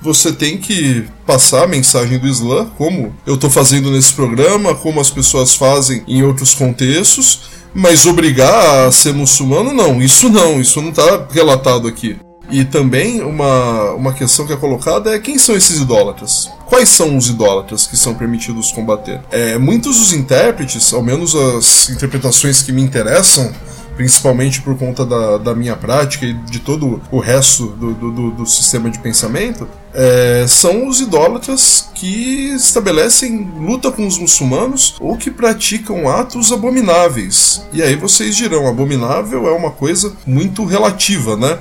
Você 0.00 0.32
tem 0.32 0.58
que 0.58 1.04
passar 1.26 1.64
a 1.64 1.66
mensagem 1.66 2.18
do 2.18 2.26
Islã, 2.26 2.66
como 2.76 3.14
eu 3.26 3.34
estou 3.34 3.50
fazendo 3.50 3.90
nesse 3.90 4.12
programa, 4.12 4.74
como 4.74 5.00
as 5.00 5.10
pessoas 5.10 5.54
fazem 5.54 6.02
em 6.06 6.22
outros 6.22 6.54
contextos, 6.54 7.40
mas 7.74 8.06
obrigar 8.06 8.86
a 8.86 8.92
ser 8.92 9.12
muçulmano, 9.12 9.72
não, 9.72 10.00
isso 10.00 10.28
não, 10.28 10.60
isso 10.60 10.80
não 10.80 10.90
está 10.90 11.26
relatado 11.30 11.86
aqui. 11.86 12.16
E 12.50 12.64
também 12.64 13.20
uma, 13.20 13.92
uma 13.92 14.12
questão 14.12 14.46
que 14.46 14.52
é 14.52 14.56
colocada 14.56 15.14
é 15.14 15.18
quem 15.18 15.38
são 15.38 15.54
esses 15.54 15.80
idólatras? 15.80 16.50
Quais 16.66 16.88
são 16.88 17.16
os 17.16 17.28
idólatras 17.28 17.86
que 17.86 17.96
são 17.96 18.14
permitidos 18.14 18.72
combater? 18.72 19.20
É, 19.30 19.58
muitos 19.58 19.98
dos 19.98 20.12
intérpretes, 20.14 20.92
ao 20.94 21.02
menos 21.02 21.34
as 21.34 21.90
interpretações 21.90 22.62
que 22.62 22.72
me 22.72 22.82
interessam, 22.82 23.52
principalmente 23.98 24.62
por 24.62 24.78
conta 24.78 25.04
da, 25.04 25.38
da 25.38 25.54
minha 25.56 25.74
prática 25.74 26.24
e 26.24 26.32
de 26.32 26.60
todo 26.60 27.02
o 27.10 27.18
resto 27.18 27.66
do, 27.66 27.92
do, 27.92 28.30
do 28.30 28.46
sistema 28.46 28.88
de 28.88 29.00
pensamento, 29.00 29.68
é, 29.92 30.44
são 30.46 30.86
os 30.86 31.00
idólatras 31.00 31.90
que 31.96 32.54
estabelecem 32.54 33.50
luta 33.58 33.90
com 33.90 34.06
os 34.06 34.16
muçulmanos 34.16 34.94
ou 35.00 35.16
que 35.16 35.32
praticam 35.32 36.08
atos 36.08 36.52
abomináveis. 36.52 37.66
E 37.72 37.82
aí 37.82 37.96
vocês 37.96 38.36
dirão, 38.36 38.68
abominável 38.68 39.48
é 39.48 39.50
uma 39.52 39.72
coisa 39.72 40.12
muito 40.24 40.64
relativa, 40.64 41.36
né? 41.36 41.58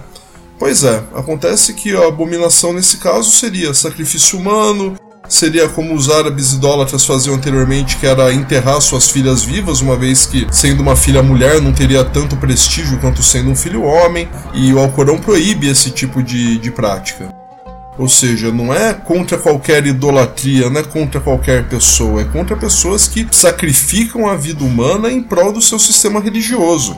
Pois 0.60 0.84
é, 0.84 1.04
acontece 1.16 1.74
que 1.74 1.96
a 1.96 2.08
abominação 2.08 2.72
nesse 2.72 2.98
caso 2.98 3.32
seria 3.32 3.74
sacrifício 3.74 4.38
humano, 4.38 4.96
seria 5.28 5.68
como 5.68 5.94
os 5.94 6.10
árabes 6.10 6.54
idólatras 6.54 7.06
faziam 7.06 7.36
anteriormente, 7.36 7.98
que 7.98 8.08
era 8.08 8.34
enterrar 8.34 8.82
suas 8.82 9.10
filhas 9.10 9.44
vivas, 9.44 9.82
uma 9.82 9.96
vez 9.96 10.26
que, 10.26 10.48
sendo 10.52 10.82
uma 10.82 10.96
filha 10.96 11.22
mulher, 11.22 11.62
não 11.62 11.74
teria 11.74 12.04
tanto 12.04 12.38
prestígio 12.38 13.00
quanto 13.00 13.22
sendo 13.22 13.50
um 13.50 13.56
filho 13.56 13.84
homem, 13.84 14.28
e 14.54 14.74
o 14.74 14.80
Alcorão 14.80 15.18
proíbe 15.18 15.68
esse 15.68 15.92
tipo 15.92 16.24
de, 16.24 16.58
de 16.58 16.72
prática. 16.72 17.34
Ou 17.98 18.08
seja, 18.08 18.52
não 18.52 18.72
é 18.72 18.94
contra 18.94 19.38
qualquer 19.38 19.86
idolatria, 19.86 20.70
não 20.70 20.82
é 20.82 20.84
contra 20.84 21.20
qualquer 21.20 21.68
pessoa, 21.68 22.22
é 22.22 22.26
contra 22.26 22.56
pessoas 22.56 23.08
que 23.08 23.28
sacrificam 23.32 24.30
a 24.30 24.36
vida 24.36 24.64
humana 24.64 25.12
em 25.12 25.22
prol 25.22 25.52
do 25.52 25.62
seu 25.62 25.80
sistema 25.80 26.20
religioso. 26.20 26.96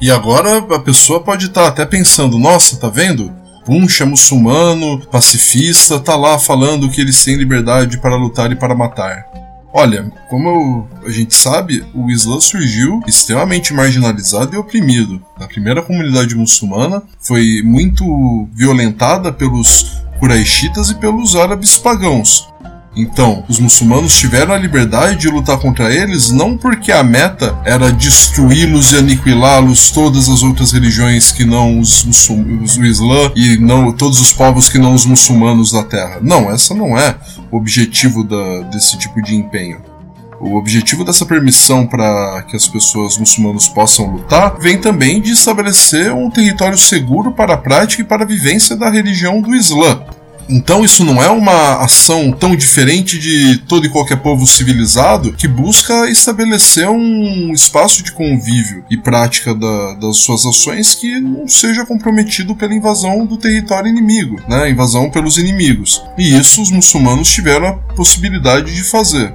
E 0.00 0.10
agora 0.10 0.58
a 0.58 0.78
pessoa 0.80 1.22
pode 1.22 1.46
estar 1.46 1.62
tá 1.62 1.68
até 1.68 1.86
pensando: 1.86 2.36
nossa, 2.36 2.76
tá 2.76 2.88
vendo? 2.88 3.32
Punch 3.64 4.02
é 4.02 4.06
muçulmano, 4.06 5.00
pacifista, 5.06 5.98
tá 5.98 6.16
lá 6.16 6.38
falando 6.38 6.90
que 6.90 7.00
eles 7.00 7.24
têm 7.24 7.36
liberdade 7.36 7.98
para 7.98 8.16
lutar 8.16 8.52
e 8.52 8.56
para 8.56 8.74
matar. 8.74 9.24
Olha, 9.72 10.12
como 10.30 10.86
a 11.04 11.10
gente 11.10 11.34
sabe, 11.34 11.84
o 11.92 12.08
Islã 12.08 12.38
surgiu 12.38 13.00
extremamente 13.08 13.74
marginalizado 13.74 14.54
e 14.54 14.58
oprimido. 14.58 15.20
A 15.36 15.48
primeira 15.48 15.82
comunidade 15.82 16.36
muçulmana 16.36 17.02
foi 17.18 17.60
muito 17.64 18.48
violentada 18.52 19.32
pelos 19.32 20.04
Quraishitas 20.20 20.90
e 20.90 20.94
pelos 20.94 21.34
árabes 21.34 21.76
pagãos. 21.76 22.48
Então, 22.96 23.44
os 23.48 23.58
muçulmanos 23.58 24.16
tiveram 24.16 24.54
a 24.54 24.58
liberdade 24.58 25.16
de 25.16 25.28
lutar 25.28 25.58
contra 25.58 25.92
eles 25.92 26.30
não 26.30 26.56
porque 26.56 26.92
a 26.92 27.02
meta 27.02 27.58
era 27.64 27.90
destruí-los 27.90 28.92
e 28.92 28.98
aniquilá-los 28.98 29.90
todas 29.90 30.28
as 30.28 30.42
outras 30.42 30.72
religiões 30.72 31.32
que 31.32 31.44
não 31.44 31.80
os, 31.80 32.04
os 32.04 32.28
o 32.76 32.84
Islã 32.84 33.32
e 33.34 33.56
não 33.58 33.92
todos 33.92 34.20
os 34.20 34.32
povos 34.32 34.68
que 34.68 34.78
não 34.78 34.94
os 34.94 35.04
muçulmanos 35.04 35.72
da 35.72 35.82
Terra. 35.82 36.18
Não, 36.22 36.50
essa 36.50 36.74
não 36.74 36.96
é 36.96 37.16
o 37.50 37.56
objetivo 37.56 38.22
da, 38.22 38.60
desse 38.70 38.96
tipo 38.96 39.20
de 39.22 39.34
empenho. 39.34 39.82
O 40.40 40.56
objetivo 40.56 41.04
dessa 41.04 41.24
permissão 41.24 41.86
para 41.86 42.42
que 42.48 42.56
as 42.56 42.68
pessoas 42.68 43.16
muçulmanas 43.16 43.66
possam 43.68 44.06
lutar 44.06 44.56
vem 44.58 44.78
também 44.78 45.20
de 45.20 45.32
estabelecer 45.32 46.12
um 46.12 46.30
território 46.30 46.76
seguro 46.76 47.32
para 47.32 47.54
a 47.54 47.56
prática 47.56 48.02
e 48.02 48.04
para 48.04 48.24
a 48.24 48.26
vivência 48.26 48.76
da 48.76 48.90
religião 48.90 49.40
do 49.40 49.54
Islã. 49.54 50.02
Então 50.48 50.84
isso 50.84 51.04
não 51.04 51.22
é 51.22 51.28
uma 51.28 51.82
ação 51.82 52.30
tão 52.30 52.54
diferente 52.54 53.18
de 53.18 53.58
todo 53.66 53.86
e 53.86 53.88
qualquer 53.88 54.16
povo 54.16 54.46
civilizado 54.46 55.32
que 55.32 55.48
busca 55.48 56.08
estabelecer 56.10 56.88
um 56.88 57.52
espaço 57.52 58.02
de 58.02 58.12
convívio 58.12 58.84
e 58.90 58.96
prática 58.96 59.54
da, 59.54 59.94
das 59.94 60.18
suas 60.18 60.44
ações 60.44 60.94
que 60.94 61.20
não 61.20 61.48
seja 61.48 61.86
comprometido 61.86 62.54
pela 62.54 62.74
invasão 62.74 63.24
do 63.24 63.36
território 63.36 63.88
inimigo, 63.88 64.40
né? 64.48 64.70
Invasão 64.70 65.10
pelos 65.10 65.38
inimigos. 65.38 66.02
E 66.18 66.36
isso 66.36 66.60
os 66.60 66.70
muçulmanos 66.70 67.32
tiveram 67.32 67.68
a 67.68 67.72
possibilidade 67.94 68.74
de 68.74 68.82
fazer. 68.84 69.34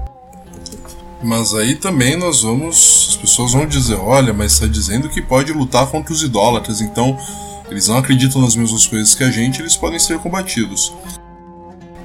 Mas 1.22 1.54
aí 1.54 1.76
também 1.76 2.16
nós 2.16 2.44
vamos. 2.44 3.08
As 3.10 3.18
pessoas 3.18 3.52
vão 3.52 3.66
dizer: 3.66 3.96
olha, 3.96 4.34
mas 4.34 4.54
está 4.54 4.68
dizendo 4.68 5.10
que 5.10 5.22
pode 5.22 5.52
lutar 5.52 5.88
contra 5.88 6.14
os 6.14 6.24
idólatras, 6.24 6.80
então 6.80 7.18
eles 7.74 7.88
não 7.88 7.98
acreditam 7.98 8.42
nas 8.42 8.56
mesmas 8.56 8.86
coisas 8.88 9.16
que 9.16 9.24
a 9.24 9.32
gente, 9.32 9.62
eles 9.62 9.76
podem 9.76 10.00
ser 10.00 10.20
combatidos. 10.20 10.94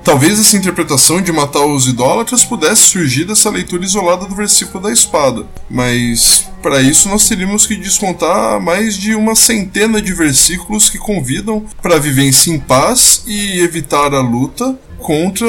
Talvez 0.04 0.38
essa 0.38 0.58
interpretação 0.58 1.22
de 1.22 1.32
matar 1.32 1.64
os 1.64 1.86
idólatras 1.86 2.44
pudesse 2.44 2.82
surgir 2.82 3.24
dessa 3.24 3.48
leitura 3.48 3.84
isolada 3.84 4.26
do 4.26 4.34
versículo 4.34 4.84
da 4.84 4.92
espada, 4.92 5.46
mas 5.68 6.46
para 6.62 6.82
isso 6.82 7.08
nós 7.08 7.26
teríamos 7.26 7.66
que 7.66 7.74
descontar 7.74 8.60
mais 8.60 8.96
de 8.96 9.14
uma 9.14 9.34
centena 9.34 10.02
de 10.02 10.12
versículos 10.12 10.90
que 10.90 10.98
convidam 10.98 11.64
para 11.80 11.96
a 11.96 11.98
vivência 11.98 12.50
em 12.50 12.60
paz 12.60 13.22
e 13.26 13.60
evitar 13.60 14.12
a 14.12 14.20
luta 14.20 14.78
contra 14.98 15.46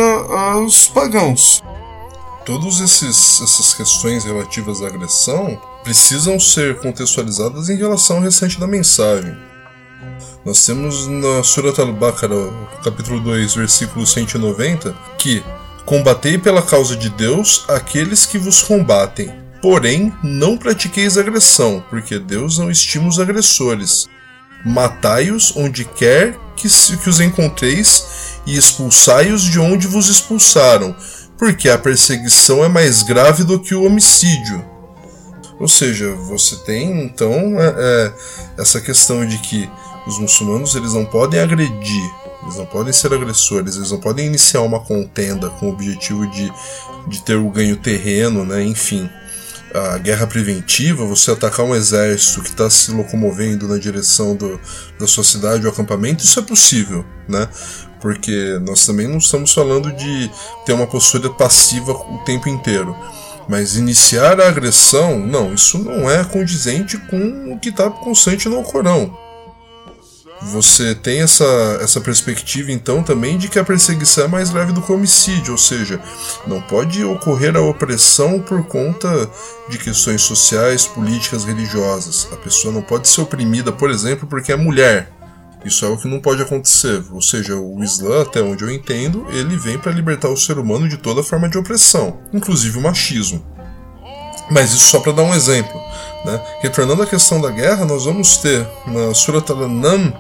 os 0.60 0.88
pagãos. 0.88 1.62
Todas 2.46 2.80
essas 2.80 3.74
questões 3.74 4.24
relativas 4.24 4.82
à 4.82 4.88
agressão 4.88 5.60
precisam 5.84 6.40
ser 6.40 6.80
contextualizadas 6.80 7.70
em 7.70 7.76
relação 7.76 8.18
ao 8.18 8.24
restante 8.24 8.58
da 8.58 8.68
mensagem. 8.68 9.36
Nós 10.46 10.64
temos 10.64 11.08
na 11.08 11.42
Surat 11.42 11.80
al-Baqarah, 11.80 12.52
capítulo 12.84 13.20
2, 13.20 13.56
versículo 13.56 14.06
190, 14.06 14.96
que 15.18 15.44
Combatei 15.86 16.40
pela 16.40 16.64
causa 16.64 16.96
de 16.96 17.10
Deus 17.10 17.64
aqueles 17.68 18.26
que 18.26 18.40
vos 18.40 18.64
combatem. 18.64 19.32
Porém, 19.62 20.12
não 20.24 20.58
pratiqueis 20.58 21.16
agressão, 21.16 21.84
porque 21.90 22.18
Deus 22.18 22.58
não 22.58 22.72
estima 22.72 23.08
os 23.08 23.20
agressores. 23.20 24.08
Matai-os 24.66 25.56
onde 25.56 25.86
quer 25.86 26.36
que, 26.56 26.68
que 26.98 27.10
os 27.10 27.20
encontreis 27.20 28.40
e 28.48 28.58
expulsai-os 28.58 29.44
de 29.44 29.60
onde 29.60 29.86
vos 29.86 30.10
expulsaram, 30.10 30.96
porque 31.38 31.70
a 31.70 31.78
perseguição 31.78 32.64
é 32.64 32.68
mais 32.68 33.04
grave 33.04 33.44
do 33.44 33.60
que 33.60 33.76
o 33.76 33.84
homicídio. 33.84 34.66
Ou 35.60 35.68
seja, 35.68 36.16
você 36.16 36.56
tem 36.58 37.04
então 37.04 37.62
é, 37.62 37.76
é, 37.78 38.14
essa 38.58 38.82
questão 38.82 39.26
de 39.26 39.38
que 39.38 39.70
os 40.06 40.20
muçulmanos 40.20 40.76
eles 40.76 40.94
não 40.94 41.06
podem 41.06 41.40
agredir, 41.40 42.12
eles 42.44 42.58
não 42.58 42.66
podem 42.66 42.94
ser 42.94 43.12
agressores, 43.12 43.76
eles 43.76 43.92
não 43.92 44.00
podem 44.00 44.28
iniciar 44.28 44.62
uma 44.62 44.80
contenda 44.80 45.50
com 45.50 45.68
o 45.68 45.74
objetivo 45.74 46.28
de, 46.28 46.52
de 47.08 47.24
ter 47.24 47.36
o 47.36 47.50
ganho 47.50 47.76
terreno, 47.78 48.46
né? 48.46 48.64
enfim. 48.64 49.10
A 49.74 49.98
guerra 49.98 50.26
preventiva, 50.26 51.06
você 51.06 51.32
atacar 51.32 51.66
um 51.66 51.76
exército 51.76 52.42
que 52.42 52.50
está 52.50 52.70
se 52.70 52.92
locomovendo 52.92 53.68
na 53.68 53.78
direção 53.78 54.34
do, 54.34 54.58
da 54.98 55.06
sua 55.06 55.24
cidade 55.24 55.66
ou 55.66 55.74
acampamento, 55.74 56.24
isso 56.24 56.40
é 56.40 56.44
possível, 56.44 57.04
né? 57.28 57.50
Porque 58.00 58.58
nós 58.62 58.86
também 58.86 59.06
não 59.06 59.18
estamos 59.18 59.54
falando 59.54 59.92
de 59.92 60.32
ter 60.66 60.72
uma 60.72 60.88
postura 60.88 61.30
passiva 61.30 61.92
o 61.92 62.20
tempo 62.20 62.48
inteiro. 62.48 62.96
Mas 63.50 63.76
iniciar 63.76 64.40
a 64.40 64.48
agressão, 64.48 65.20
não, 65.20 65.54
isso 65.54 65.78
não 65.78 66.10
é 66.10 66.24
condizente 66.24 66.98
com 66.98 67.54
o 67.54 67.60
que 67.60 67.70
está 67.70 67.90
constante 67.90 68.48
no 68.48 68.64
Corão. 68.64 69.25
Você 70.52 70.94
tem 70.94 71.22
essa, 71.22 71.80
essa 71.82 72.00
perspectiva 72.00 72.72
então 72.72 73.02
também 73.02 73.38
de 73.38 73.48
que 73.48 73.58
a 73.58 73.64
perseguição 73.64 74.26
é 74.26 74.28
mais 74.28 74.52
leve 74.52 74.74
do 74.74 74.82
que 74.82 74.92
o 74.92 74.96
homicídio, 74.96 75.54
ou 75.54 75.58
seja, 75.58 76.00
não 76.46 76.62
pode 76.62 77.04
ocorrer 77.04 77.56
a 77.56 77.62
opressão 77.62 78.40
por 78.40 78.64
conta 78.66 79.30
de 79.70 79.78
questões 79.80 80.22
sociais, 80.22 80.86
políticas, 80.86 81.44
religiosas. 81.44 82.28
A 82.32 82.36
pessoa 82.36 82.72
não 82.72 82.84
pode 82.84 83.08
ser 83.08 83.22
oprimida, 83.22 83.72
por 83.72 83.90
exemplo, 83.90 84.28
porque 84.28 84.52
é 84.52 84.56
mulher. 84.56 85.12
Isso 85.66 85.84
é 85.84 85.90
o 85.90 85.98
que 85.98 86.08
não 86.08 86.20
pode 86.20 86.44
acontecer. 86.44 87.04
Ou 87.12 87.24
seja, 87.24 87.56
o 87.56 87.84
Islã, 87.84 88.22
até 88.22 88.40
onde 88.40 88.64
eu 88.64 88.70
entendo, 88.70 89.26
ele 89.32 89.58
vem 89.58 89.80
para 89.80 89.92
libertar 89.92 90.30
o 90.30 90.38
ser 90.38 90.60
humano 90.60 90.88
de 90.88 90.98
toda 90.98 91.24
forma 91.24 91.50
de 91.50 91.58
opressão, 91.58 92.20
inclusive 92.32 92.78
o 92.78 92.82
machismo. 92.82 93.44
Mas 94.52 94.72
isso 94.74 94.86
só 94.92 95.00
para 95.00 95.12
dar 95.12 95.24
um 95.24 95.34
exemplo. 95.34 95.82
Né? 96.26 96.42
Retornando 96.62 97.04
à 97.04 97.06
questão 97.06 97.40
da 97.40 97.52
guerra, 97.52 97.86
nós 97.86 98.06
vamos 98.06 98.38
ter 98.38 98.68
na 98.88 99.14
Surat 99.14 99.50
Al-Anam, 99.50 100.14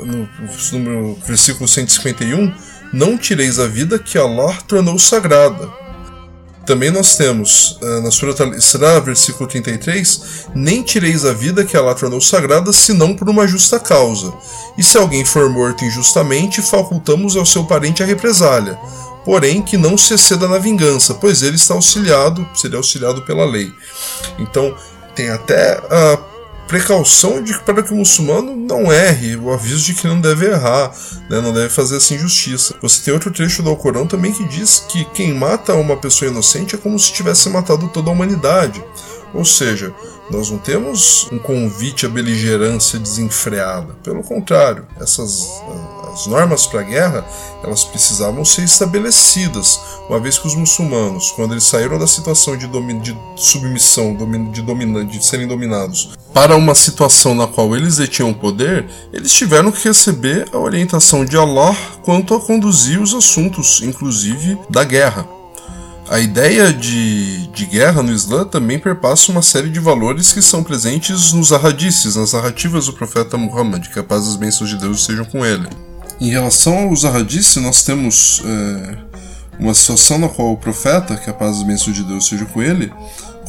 no, 0.00 0.28
no 0.78 1.14
versículo 1.16 1.68
151, 1.68 2.52
não 2.92 3.18
tireis 3.18 3.58
a 3.60 3.66
vida 3.66 3.98
que 3.98 4.16
Allah 4.16 4.56
tornou 4.66 4.98
sagrada. 4.98 5.68
Também 6.64 6.90
nós 6.90 7.14
temos 7.14 7.78
na 8.02 8.10
Surat 8.10 8.40
Al-Isra, 8.40 8.98
versículo 9.00 9.46
33, 9.46 10.46
nem 10.54 10.82
tireis 10.82 11.26
a 11.26 11.32
vida 11.34 11.62
que 11.62 11.76
Allah 11.76 11.94
tornou 11.94 12.22
sagrada, 12.22 12.72
senão 12.72 13.14
por 13.14 13.28
uma 13.28 13.46
justa 13.46 13.78
causa. 13.78 14.32
E 14.78 14.82
se 14.82 14.96
alguém 14.96 15.26
for 15.26 15.50
morto 15.50 15.84
injustamente, 15.84 16.62
facultamos 16.62 17.36
ao 17.36 17.44
seu 17.44 17.64
parente 17.64 18.02
a 18.02 18.06
represália 18.06 18.78
porém 19.24 19.62
que 19.62 19.76
não 19.76 19.96
se 19.96 20.14
exceda 20.14 20.46
na 20.48 20.58
vingança, 20.58 21.14
pois 21.14 21.42
ele 21.42 21.56
está 21.56 21.74
auxiliado, 21.74 22.46
seria 22.54 22.76
auxiliado 22.76 23.22
pela 23.22 23.44
lei. 23.44 23.72
Então, 24.38 24.74
tem 25.14 25.30
até 25.30 25.80
a 25.90 26.18
precaução 26.66 27.42
de, 27.42 27.58
para 27.60 27.82
que 27.82 27.92
o 27.92 27.96
muçulmano 27.96 28.56
não 28.56 28.92
erre, 28.92 29.36
o 29.36 29.52
aviso 29.52 29.84
de 29.84 29.94
que 29.94 30.06
não 30.06 30.20
deve 30.20 30.46
errar, 30.46 30.92
né, 31.28 31.40
não 31.40 31.52
deve 31.52 31.68
fazer 31.68 31.96
essa 31.96 32.14
injustiça. 32.14 32.74
Você 32.80 33.02
tem 33.02 33.14
outro 33.14 33.30
trecho 33.30 33.62
do 33.62 33.70
Alcorão 33.70 34.06
também 34.06 34.32
que 34.32 34.44
diz 34.48 34.84
que 34.88 35.04
quem 35.06 35.34
mata 35.34 35.74
uma 35.74 35.96
pessoa 35.96 36.30
inocente 36.30 36.74
é 36.74 36.78
como 36.78 36.98
se 36.98 37.12
tivesse 37.12 37.48
matado 37.48 37.88
toda 37.88 38.10
a 38.10 38.12
humanidade. 38.12 38.82
Ou 39.34 39.44
seja, 39.44 39.92
nós 40.30 40.50
não 40.50 40.58
temos 40.58 41.28
um 41.32 41.38
convite 41.38 42.06
à 42.06 42.08
beligerância 42.08 42.98
desenfreada. 42.98 43.94
Pelo 44.02 44.22
contrário, 44.22 44.86
essas 45.00 45.48
as 46.14 46.26
normas 46.26 46.64
para 46.66 46.80
a 46.80 46.84
guerra 46.84 47.26
elas 47.62 47.82
precisavam 47.82 48.44
ser 48.44 48.62
estabelecidas, 48.62 49.80
uma 50.08 50.20
vez 50.20 50.38
que 50.38 50.46
os 50.46 50.54
muçulmanos, 50.54 51.30
quando 51.32 51.52
eles 51.52 51.64
saíram 51.64 51.98
da 51.98 52.06
situação 52.06 52.56
de, 52.56 52.68
de 53.00 53.16
submissão, 53.36 54.14
de, 54.52 54.62
domina 54.62 55.04
de 55.04 55.24
serem 55.24 55.48
dominados, 55.48 56.10
para 56.32 56.56
uma 56.56 56.74
situação 56.74 57.34
na 57.34 57.46
qual 57.46 57.74
eles 57.74 57.96
detinham 57.96 58.34
poder, 58.34 58.86
eles 59.12 59.32
tiveram 59.32 59.72
que 59.72 59.88
receber 59.88 60.46
a 60.52 60.58
orientação 60.58 61.24
de 61.24 61.36
Allah 61.36 61.74
quanto 62.04 62.34
a 62.34 62.40
conduzir 62.40 63.00
os 63.00 63.14
assuntos, 63.14 63.80
inclusive 63.82 64.58
da 64.68 64.84
guerra. 64.84 65.26
A 66.08 66.20
ideia 66.20 66.70
de, 66.70 67.46
de 67.48 67.64
guerra 67.64 68.02
no 68.02 68.12
Islã 68.12 68.44
também 68.44 68.78
perpassa 68.78 69.32
uma 69.32 69.40
série 69.40 69.70
de 69.70 69.80
valores 69.80 70.32
que 70.32 70.42
são 70.42 70.62
presentes 70.62 71.32
nos 71.32 71.50
ahadices, 71.50 72.16
nas 72.16 72.34
narrativas 72.34 72.86
do 72.86 72.92
profeta 72.92 73.38
Muhammad, 73.38 73.88
que 73.88 73.98
a 73.98 74.02
paz 74.02 74.26
e 74.26 74.28
as 74.28 74.36
bênçãos 74.36 74.68
de 74.68 74.76
Deus 74.76 75.04
sejam 75.04 75.24
com 75.24 75.44
ele. 75.44 75.66
Em 76.20 76.28
relação 76.28 76.88
aos 76.88 77.04
ahadices, 77.04 77.56
nós 77.56 77.82
temos 77.82 78.42
é, 78.44 78.98
uma 79.58 79.72
situação 79.72 80.18
na 80.18 80.28
qual 80.28 80.52
o 80.52 80.58
profeta, 80.58 81.16
que 81.16 81.30
a 81.30 81.32
paz 81.32 81.56
e 81.56 81.60
as 81.60 81.66
bênçãos 81.66 81.96
de 81.96 82.04
Deus 82.04 82.26
sejam 82.26 82.46
com 82.46 82.62
ele, 82.62 82.92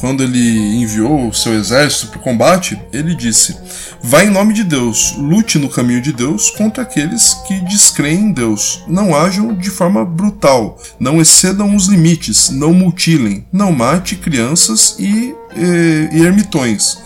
quando 0.00 0.22
ele 0.22 0.76
enviou 0.76 1.28
o 1.28 1.34
seu 1.34 1.54
exército 1.54 2.08
para 2.08 2.18
o 2.18 2.22
combate, 2.22 2.80
ele 2.92 3.14
disse: 3.14 3.56
Vá 4.02 4.24
em 4.24 4.30
nome 4.30 4.52
de 4.52 4.64
Deus, 4.64 5.14
lute 5.16 5.58
no 5.58 5.68
caminho 5.68 6.00
de 6.00 6.12
Deus 6.12 6.50
contra 6.50 6.82
aqueles 6.82 7.34
que 7.46 7.60
descreem 7.60 8.26
em 8.26 8.32
Deus. 8.32 8.84
Não 8.86 9.14
ajam 9.14 9.54
de 9.54 9.70
forma 9.70 10.04
brutal, 10.04 10.78
não 10.98 11.20
excedam 11.20 11.74
os 11.74 11.86
limites, 11.86 12.50
não 12.50 12.72
mutilem, 12.72 13.46
não 13.52 13.72
mate 13.72 14.16
crianças 14.16 14.96
e, 14.98 15.34
e, 15.56 16.08
e 16.12 16.22
ermitões. 16.22 16.98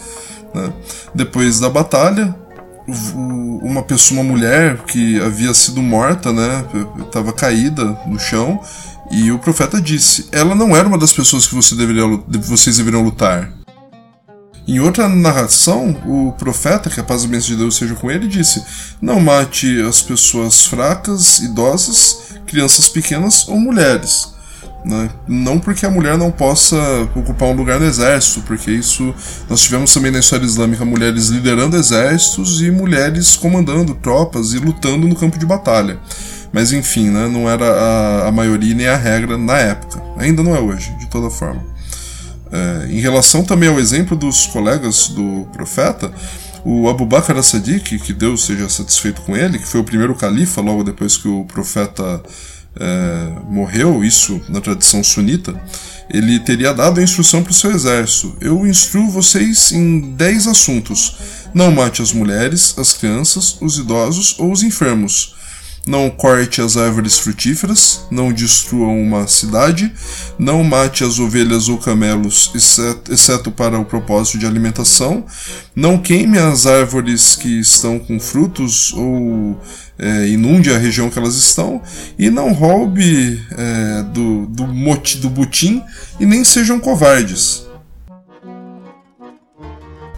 Né? 0.55 0.73
Depois 1.15 1.61
da 1.61 1.69
batalha, 1.69 2.35
uma 3.63 3.83
pessoa, 3.83 4.21
uma 4.21 4.29
mulher 4.29 4.79
que 4.79 5.21
havia 5.21 5.55
sido 5.55 5.81
morta, 5.81 6.33
né, 6.33 6.65
estava 7.07 7.33
caída 7.33 7.85
no 8.07 8.19
chão, 8.19 8.61
e 9.11 9.33
o 9.33 9.39
profeta 9.39 9.81
disse: 9.81 10.29
Ela 10.31 10.55
não 10.55 10.77
era 10.77 10.87
uma 10.87 10.99
das 10.99 11.13
pessoas 11.13 11.47
que 11.47 11.55
você 11.55 11.75
deveria, 11.75 12.05
vocês 12.41 12.77
deveriam 12.77 13.03
lutar. 13.03 13.53
Em 14.69 14.79
outra 14.79 15.09
narração, 15.09 16.01
o 16.07 16.33
profeta, 16.33 16.89
que 16.89 17.01
a 17.01 17.03
paz 17.03 17.25
e 17.25 17.35
a 17.35 17.39
de 17.39 17.57
Deus 17.57 17.77
seja 17.77 17.95
com 17.95 18.11
ele, 18.11 18.29
disse: 18.29 18.63
Não 19.03 19.19
mate 19.19 19.83
as 19.83 20.01
pessoas 20.01 20.65
fracas, 20.67 21.41
idosas, 21.41 22.37
crianças 22.47 22.89
pequenas 22.89 23.49
ou 23.49 23.59
mulheres. 23.59 24.33
Né? 24.85 25.11
Não 25.29 25.59
porque 25.59 25.85
a 25.85 25.91
mulher 25.91 26.17
não 26.17 26.31
possa 26.31 26.77
ocupar 27.15 27.49
um 27.49 27.57
lugar 27.57 27.79
no 27.79 27.87
exército, 27.87 28.43
porque 28.43 28.71
isso 28.71 29.15
nós 29.49 29.61
tivemos 29.61 29.93
também 29.93 30.11
na 30.11 30.21
história 30.21 30.45
islâmica 30.45 30.85
mulheres 30.85 31.29
liderando 31.29 31.77
exércitos 31.77 32.63
e 32.63 32.71
mulheres 32.71 33.37
comandando 33.37 33.95
tropas 33.95 34.53
e 34.55 34.59
lutando 34.59 35.07
no 35.07 35.17
campo 35.17 35.39
de 35.39 35.45
batalha. 35.45 35.99
Mas 36.53 36.73
enfim, 36.73 37.11
né, 37.11 37.29
não 37.29 37.49
era 37.49 37.65
a, 37.65 38.29
a 38.29 38.33
maioria 38.33 38.75
nem 38.75 38.87
a 38.87 38.97
regra 38.97 39.39
na 39.39 39.57
época. 39.57 40.03
Ainda 40.17 40.43
não 40.43 40.55
é 40.55 40.61
hoje, 40.61 40.91
de 40.99 41.07
toda 41.09 41.31
forma. 41.31 41.65
É, 42.53 42.89
em 42.91 43.01
relação 43.01 43.45
também 43.45 43.69
ao 43.69 43.79
exemplo 43.79 44.17
dos 44.17 44.47
colegas 44.47 45.09
do 45.09 45.47
profeta, 45.53 46.13
o 46.65 46.89
Abu 46.89 47.07
Bakr 47.07 47.37
as-Sadiq, 47.37 47.99
que 48.01 48.13
Deus 48.13 48.45
seja 48.45 48.69
satisfeito 48.69 49.23
com 49.23 49.37
ele, 49.37 49.59
que 49.59 49.67
foi 49.67 49.81
o 49.81 49.85
primeiro 49.85 50.15
califa 50.15 50.61
logo 50.61 50.83
depois 50.83 51.17
que 51.17 51.29
o 51.29 51.45
profeta 51.45 52.23
é, 52.79 53.33
morreu, 53.49 54.05
isso 54.05 54.41
na 54.49 54.61
tradição 54.61 55.03
sunita, 55.03 55.55
ele 56.13 56.41
teria 56.41 56.75
dado 56.75 56.99
a 56.99 57.03
instrução 57.03 57.43
para 57.43 57.53
o 57.53 57.55
seu 57.55 57.71
exército: 57.71 58.37
Eu 58.41 58.67
instruo 58.67 59.09
vocês 59.09 59.71
em 59.71 60.13
dez 60.13 60.49
assuntos. 60.49 61.17
Não 61.55 61.71
mate 61.71 62.03
as 62.03 62.13
mulheres, 62.13 62.75
as 62.77 62.93
crianças, 62.93 63.57
os 63.61 63.79
idosos 63.79 64.37
ou 64.39 64.53
os 64.53 64.63
enfermos 64.63 65.35
não 65.87 66.11
corte 66.11 66.61
as 66.61 66.77
árvores 66.77 67.19
frutíferas, 67.19 68.07
não 68.11 68.33
destrua 68.33 68.89
uma 68.89 69.27
cidade, 69.27 69.93
não 70.39 70.63
mate 70.63 71.03
as 71.05 71.19
ovelhas 71.19 71.69
ou 71.69 71.79
camelos, 71.79 72.51
exceto, 72.55 73.13
exceto 73.13 73.51
para 73.51 73.79
o 73.79 73.85
propósito 73.85 74.39
de 74.39 74.47
alimentação, 74.47 75.25
não 75.75 75.99
queime 75.99 76.39
as 76.39 76.67
árvores 76.67 77.35
que 77.35 77.61
estão 77.61 77.99
com 77.99 78.21
frutos 78.21 78.93
ou 78.93 79.61
é, 79.99 80.29
inunde 80.29 80.73
a 80.73 80.79
região 80.79 81.11
que 81.11 81.19
elas 81.19 81.37
estão, 81.37 81.83
e 82.19 82.31
não 82.31 82.53
roube 82.53 83.41
é, 83.53 84.03
do, 84.05 84.47
do, 84.47 84.67
moti, 84.67 85.19
do 85.19 85.31
butim 85.31 85.83
e 86.19 86.27
nem 86.27 86.45
sejam 86.45 86.79
covardes. 86.79 87.70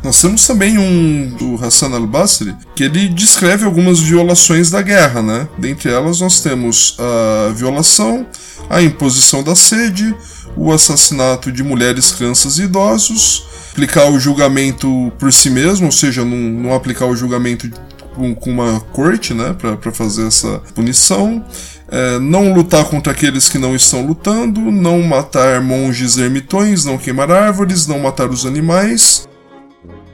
Nós 0.03 0.21
temos 0.21 0.47
também 0.47 0.79
um 0.79 1.29
do 1.39 1.65
Hassan 1.65 1.95
al-Basri 1.95 2.55
que 2.75 2.83
ele 2.85 3.09
descreve 3.09 3.65
algumas 3.65 4.01
violações 4.01 4.69
da 4.69 4.83
guerra, 4.83 5.23
né? 5.23 5.49
Dentre 5.57 5.91
elas 5.91 6.21
nós 6.21 6.41
temos 6.41 6.97
a 6.99 7.53
violação, 7.53 8.27
a 8.69 8.83
imposição 8.83 9.45
da 9.45 9.55
sede, 9.55 10.15
o 10.57 10.73
assassinato 10.73 11.53
de 11.53 11.63
mulheres, 11.63 12.11
crianças 12.11 12.59
e 12.59 12.63
idosos, 12.63 13.47
aplicar 13.71 14.11
o 14.11 14.19
julgamento 14.19 15.13
por 15.19 15.33
si 15.33 15.49
mesmo, 15.49 15.87
ou 15.87 15.93
seja, 15.93 16.25
não, 16.25 16.37
não 16.37 16.75
aplicar 16.75 17.07
o 17.07 17.17
julgamento 17.17 17.71
com, 18.15 18.51
uma 18.51 18.81
corte, 18.93 19.33
né, 19.33 19.55
para 19.55 19.93
fazer 19.93 20.27
essa 20.27 20.61
punição. 20.75 21.45
É, 21.89 22.19
não 22.19 22.55
lutar 22.55 22.87
contra 22.87 23.13
aqueles 23.13 23.51
que 23.51 23.59
não 23.59 23.77
estão 23.77 24.07
lutando, 24.07 24.61
não 24.61 25.03
matar 25.03 25.61
monges 25.61 26.17
ermitões, 26.17 26.87
não 26.87 26.97
queimar 26.97 27.31
árvores, 27.31 27.87
não 27.87 27.99
matar 28.01 28.31
os 28.31 28.47
animais, 28.47 29.29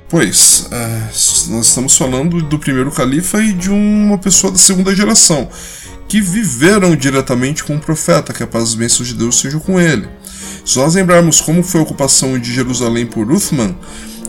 Pois, 0.08 0.66
é, 0.72 1.00
nós 1.50 1.66
estamos 1.66 1.94
falando 1.94 2.40
do 2.40 2.58
primeiro 2.58 2.90
califa 2.90 3.42
e 3.42 3.52
de 3.52 3.68
uma 3.68 4.16
pessoa 4.16 4.50
da 4.50 4.58
segunda 4.58 4.96
geração, 4.96 5.50
que 6.08 6.18
viveram 6.18 6.96
diretamente 6.96 7.62
com 7.62 7.76
o 7.76 7.80
profeta, 7.80 8.32
que 8.32 8.42
a 8.42 8.46
paz 8.46 8.72
e 8.72 8.78
bênçãos 8.78 9.08
de 9.08 9.14
Deus 9.14 9.38
sejam 9.38 9.60
com 9.60 9.78
ele. 9.78 10.08
Se 10.64 10.78
nós 10.78 10.94
lembrarmos 10.94 11.42
como 11.42 11.62
foi 11.62 11.80
a 11.80 11.82
ocupação 11.82 12.38
de 12.38 12.54
Jerusalém 12.54 13.04
por 13.04 13.30
Uthman, 13.30 13.76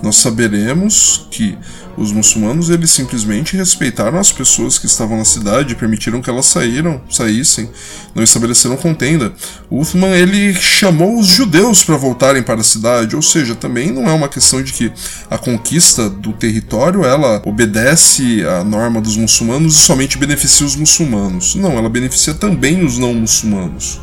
nós 0.01 0.17
saberemos 0.17 1.27
que 1.29 1.57
os 1.99 2.11
muçulmanos 2.13 2.69
eles 2.69 2.91
simplesmente 2.91 3.57
respeitaram 3.57 4.17
as 4.17 4.31
pessoas 4.31 4.79
que 4.79 4.85
estavam 4.85 5.17
na 5.17 5.25
cidade, 5.25 5.75
permitiram 5.75 6.21
que 6.21 6.29
elas 6.29 6.45
saíram, 6.45 7.01
saíssem, 7.09 7.69
não 8.15 8.23
estabeleceram 8.23 8.77
contenda. 8.77 9.33
Uthman 9.69 10.13
ele 10.13 10.53
chamou 10.53 11.19
os 11.19 11.27
judeus 11.27 11.83
para 11.83 11.97
voltarem 11.97 12.41
para 12.41 12.61
a 12.61 12.63
cidade, 12.63 13.15
ou 13.15 13.21
seja, 13.21 13.53
também 13.53 13.91
não 13.91 14.09
é 14.09 14.13
uma 14.13 14.29
questão 14.29 14.61
de 14.61 14.71
que 14.71 14.91
a 15.29 15.37
conquista 15.37 16.09
do 16.09 16.31
território 16.31 17.03
ela 17.03 17.41
obedece 17.45 18.45
à 18.45 18.63
norma 18.63 19.01
dos 19.01 19.17
muçulmanos 19.17 19.75
e 19.75 19.79
somente 19.79 20.17
beneficia 20.17 20.65
os 20.65 20.75
muçulmanos. 20.75 21.55
Não, 21.55 21.73
ela 21.73 21.89
beneficia 21.89 22.33
também 22.33 22.83
os 22.83 22.97
não 22.97 23.13
muçulmanos. 23.13 23.99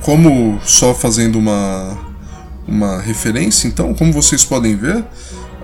Como 0.00 0.60
só 0.64 0.94
fazendo 0.94 1.38
uma 1.38 2.05
uma 2.66 3.00
referência, 3.00 3.68
então, 3.68 3.94
como 3.94 4.12
vocês 4.12 4.44
podem 4.44 4.76
ver, 4.76 5.04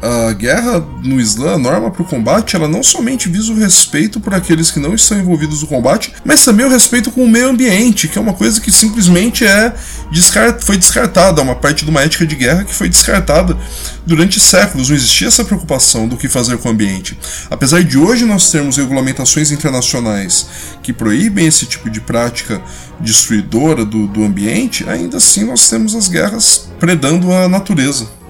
a 0.02 0.32
guerra 0.32 0.84
no 1.04 1.20
Islã, 1.20 1.54
a 1.54 1.58
norma 1.58 1.88
para 1.88 2.02
o 2.02 2.04
combate, 2.04 2.56
ela 2.56 2.66
não 2.66 2.82
somente 2.82 3.28
visa 3.28 3.52
o 3.52 3.56
respeito 3.56 4.18
por 4.18 4.34
aqueles 4.34 4.68
que 4.68 4.80
não 4.80 4.94
estão 4.94 5.16
envolvidos 5.16 5.62
no 5.62 5.68
combate, 5.68 6.12
mas 6.24 6.44
também 6.44 6.66
o 6.66 6.68
respeito 6.68 7.12
com 7.12 7.22
o 7.22 7.28
meio 7.28 7.48
ambiente, 7.48 8.08
que 8.08 8.18
é 8.18 8.20
uma 8.20 8.32
coisa 8.32 8.60
que 8.60 8.72
simplesmente 8.72 9.44
é 9.44 9.72
descart... 10.10 10.60
foi 10.60 10.76
descartada, 10.76 11.40
uma 11.40 11.54
parte 11.54 11.84
de 11.84 11.90
uma 11.90 12.02
ética 12.02 12.26
de 12.26 12.34
guerra 12.34 12.64
que 12.64 12.74
foi 12.74 12.88
descartada 12.88 13.56
durante 14.04 14.40
séculos. 14.40 14.88
Não 14.88 14.96
existia 14.96 15.28
essa 15.28 15.44
preocupação 15.44 16.08
do 16.08 16.16
que 16.16 16.28
fazer 16.28 16.58
com 16.58 16.68
o 16.68 16.72
ambiente. 16.72 17.16
Apesar 17.48 17.84
de 17.84 17.96
hoje 17.96 18.24
nós 18.24 18.50
termos 18.50 18.78
regulamentações 18.78 19.52
internacionais 19.52 20.48
que 20.82 20.92
proíbem 20.92 21.46
esse 21.46 21.64
tipo 21.64 21.88
de 21.88 22.00
prática 22.00 22.60
destruidora 22.98 23.84
do, 23.84 24.08
do 24.08 24.24
ambiente, 24.24 24.84
ainda 24.88 25.18
assim 25.18 25.44
nós 25.44 25.70
temos 25.70 25.94
as 25.94 26.08
guerras 26.08 26.68
predando 26.80 27.32
a 27.32 27.48
natureza. 27.48 28.21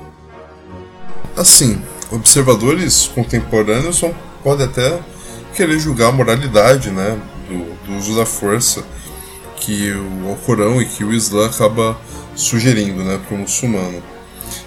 Assim, 1.36 1.80
observadores 2.10 3.10
contemporâneos 3.14 4.02
podem 4.42 4.66
até 4.66 5.00
querer 5.54 5.78
julgar 5.78 6.08
a 6.08 6.12
moralidade 6.12 6.90
né, 6.90 7.18
do, 7.48 7.86
do 7.86 7.98
uso 7.98 8.16
da 8.16 8.26
força 8.26 8.84
que 9.56 9.92
o 9.92 10.28
Alcorão 10.28 10.82
e 10.82 10.86
que 10.86 11.04
o 11.04 11.12
Islã 11.12 11.46
acaba 11.46 11.98
sugerindo 12.34 13.02
né, 13.04 13.20
para 13.26 13.36
o 13.36 13.38
muçulmano. 13.38 14.02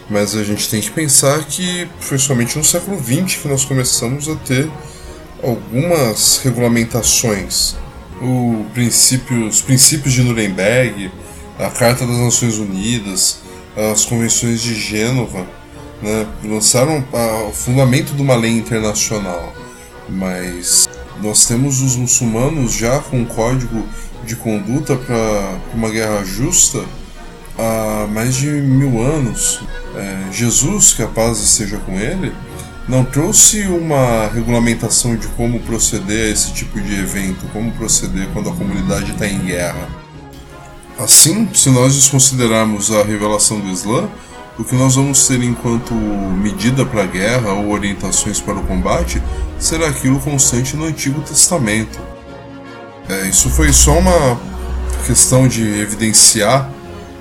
Mas 0.09 0.35
a 0.35 0.43
gente 0.43 0.69
tem 0.69 0.81
que 0.81 0.89
pensar 0.89 1.43
que 1.43 1.87
foi 1.99 2.17
somente 2.17 2.57
no 2.57 2.63
século 2.63 2.97
XX 2.97 3.41
que 3.41 3.47
nós 3.47 3.65
começamos 3.65 4.29
a 4.29 4.35
ter 4.35 4.69
algumas 5.43 6.37
regulamentações. 6.43 7.75
O 8.21 8.65
princípio, 8.73 9.47
os 9.47 9.61
princípios 9.61 10.13
de 10.13 10.23
Nuremberg, 10.23 11.11
a 11.59 11.69
Carta 11.69 12.05
das 12.07 12.17
Nações 12.17 12.57
Unidas, 12.57 13.39
as 13.91 14.05
convenções 14.05 14.61
de 14.61 14.73
Gênova, 14.73 15.45
né, 16.01 16.27
lançaram 16.43 17.03
o 17.47 17.51
fundamento 17.51 18.13
de 18.13 18.21
uma 18.21 18.35
lei 18.35 18.51
internacional, 18.51 19.53
mas 20.09 20.87
nós 21.21 21.45
temos 21.45 21.81
os 21.81 21.95
muçulmanos 21.95 22.73
já 22.73 22.99
com 22.99 23.19
um 23.19 23.25
código 23.25 23.85
de 24.25 24.35
conduta 24.35 24.95
para 24.95 25.59
uma 25.73 25.89
guerra 25.89 26.23
justa 26.23 26.83
há 27.57 28.07
mais 28.07 28.35
de 28.35 28.47
mil 28.47 29.01
anos. 29.01 29.61
É, 29.95 30.31
Jesus, 30.31 30.93
que 30.93 31.03
a 31.03 31.07
paz 31.07 31.39
esteja 31.39 31.77
com 31.77 31.93
ele, 31.93 32.33
não 32.87 33.03
trouxe 33.03 33.61
uma 33.63 34.27
regulamentação 34.27 35.15
de 35.15 35.27
como 35.29 35.59
proceder 35.61 36.27
a 36.27 36.31
esse 36.31 36.53
tipo 36.53 36.79
de 36.79 36.93
evento, 36.99 37.47
como 37.51 37.71
proceder 37.71 38.27
quando 38.33 38.49
a 38.49 38.53
comunidade 38.53 39.11
está 39.11 39.27
em 39.27 39.39
guerra. 39.39 39.87
Assim, 40.99 41.49
se 41.53 41.69
nós 41.69 41.95
desconsiderarmos 41.95 42.91
a 42.91 43.03
revelação 43.03 43.59
do 43.59 43.69
Islã, 43.69 44.07
o 44.57 44.63
que 44.63 44.75
nós 44.75 44.95
vamos 44.95 45.27
ter 45.27 45.41
enquanto 45.43 45.93
medida 45.93 46.85
para 46.85 47.03
a 47.03 47.07
guerra 47.07 47.53
ou 47.53 47.71
orientações 47.71 48.39
para 48.39 48.55
o 48.55 48.63
combate 48.63 49.21
será 49.59 49.87
aquilo 49.87 50.19
constante 50.19 50.75
no 50.75 50.85
Antigo 50.85 51.21
Testamento. 51.21 51.99
É, 53.09 53.27
isso 53.27 53.49
foi 53.49 53.71
só 53.73 53.97
uma 53.97 54.39
questão 55.05 55.47
de 55.47 55.61
evidenciar 55.79 56.69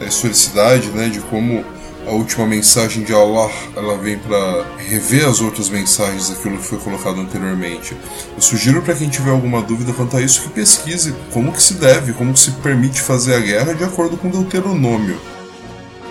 a 0.00 0.04
historicidade, 0.04 0.88
né, 0.88 1.08
de 1.08 1.20
como 1.20 1.64
a 2.06 2.10
última 2.10 2.46
mensagem 2.46 3.02
de 3.02 3.14
Allah 3.14 3.50
ela 3.74 3.96
vem 3.96 4.18
para 4.18 4.66
rever 4.76 5.26
as 5.26 5.40
outras 5.40 5.68
mensagens 5.70 6.28
daquilo 6.28 6.58
que 6.58 6.64
foi 6.64 6.78
colocado 6.78 7.20
anteriormente. 7.20 7.96
Eu 8.34 8.42
sugiro 8.42 8.82
para 8.82 8.94
quem 8.94 9.08
tiver 9.08 9.30
alguma 9.30 9.62
dúvida 9.62 9.92
quanto 9.92 10.16
a 10.16 10.20
isso 10.20 10.42
que 10.42 10.48
pesquise 10.50 11.14
como 11.32 11.52
que 11.52 11.62
se 11.62 11.74
deve, 11.74 12.12
como 12.12 12.32
que 12.32 12.40
se 12.40 12.50
permite 12.52 13.00
fazer 13.00 13.34
a 13.34 13.40
guerra 13.40 13.74
de 13.74 13.84
acordo 13.84 14.16
com 14.16 14.28
Deuteronômio. 14.28 15.18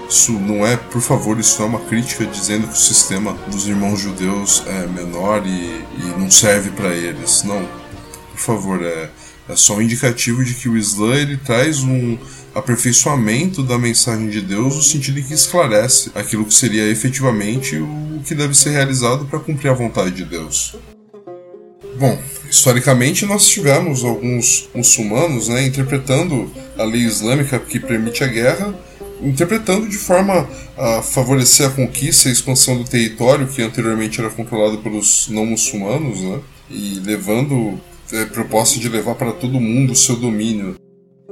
Isso 0.10 0.34
não 0.34 0.66
é, 0.66 0.78
por 0.78 1.02
favor, 1.02 1.40
isso 1.40 1.60
não 1.60 1.66
é 1.66 1.70
uma 1.70 1.80
crítica 1.80 2.26
dizendo 2.26 2.68
que 2.68 2.74
o 2.74 2.78
sistema 2.78 3.34
dos 3.48 3.68
irmãos 3.68 4.00
judeus 4.00 4.64
é 4.68 4.86
menor 4.88 5.46
e, 5.46 5.50
e 5.50 6.20
não 6.20 6.30
serve 6.30 6.70
para 6.72 6.94
eles. 6.94 7.44
Não, 7.44 7.68
por 8.32 8.40
favor, 8.40 8.84
é, 8.84 9.10
é 9.50 9.56
só 9.56 9.76
um 9.76 9.82
indicativo 9.82 10.44
de 10.44 10.54
que 10.54 10.70
o 10.70 10.78
Islã 10.78 11.16
ele 11.16 11.38
traz 11.38 11.84
um 11.84 12.18
aperfeiçoamento 12.54 13.64
da 13.64 13.78
mensagem 13.78 14.30
de 14.30 14.42
Deus 14.42 14.76
no 14.76 14.84
sentido 14.84 15.20
em 15.20 15.24
que 15.24 15.34
esclarece 15.34 16.12
aquilo 16.14 16.46
que 16.46 16.54
seria 16.54 16.88
efetivamente 16.90 17.78
o 17.78 18.22
que 18.24 18.36
deve 18.36 18.54
ser 18.54 18.70
realizado 18.72 19.26
para 19.26 19.40
cumprir 19.40 19.70
a 19.70 19.74
vontade 19.74 20.12
de 20.12 20.26
Deus. 20.26 20.76
Bom, 21.98 22.20
historicamente 22.50 23.26
nós 23.26 23.48
tivemos 23.48 24.04
alguns 24.04 24.70
muçulmanos 24.74 25.48
né, 25.48 25.66
interpretando 25.66 26.52
a 26.78 26.84
lei 26.84 27.02
islâmica 27.02 27.60
que 27.60 27.80
permite 27.80 28.24
a 28.24 28.28
guerra, 28.28 28.74
interpretando 29.24 29.88
de 29.88 29.98
forma 29.98 30.48
a 30.78 31.02
favorecer 31.02 31.68
a 31.68 31.72
conquista 31.72 32.28
e 32.28 32.32
a 32.32 32.34
expansão 32.34 32.78
do 32.78 32.84
território 32.84 33.48
que 33.48 33.62
anteriormente 33.62 34.20
era 34.20 34.30
controlado 34.30 34.78
pelos 34.80 35.28
não 35.30 35.46
muçulmanos, 35.46 36.22
né, 36.22 36.40
e 36.70 37.00
levando 37.00 37.80
é, 38.12 38.26
proposta 38.26 38.80
de 38.80 38.90
levar 38.90 39.16
para 39.16 39.32
todo 39.32 39.60
mundo 39.60 39.94
o 39.94 39.96
seu 39.96 40.16
domínio. 40.16 40.76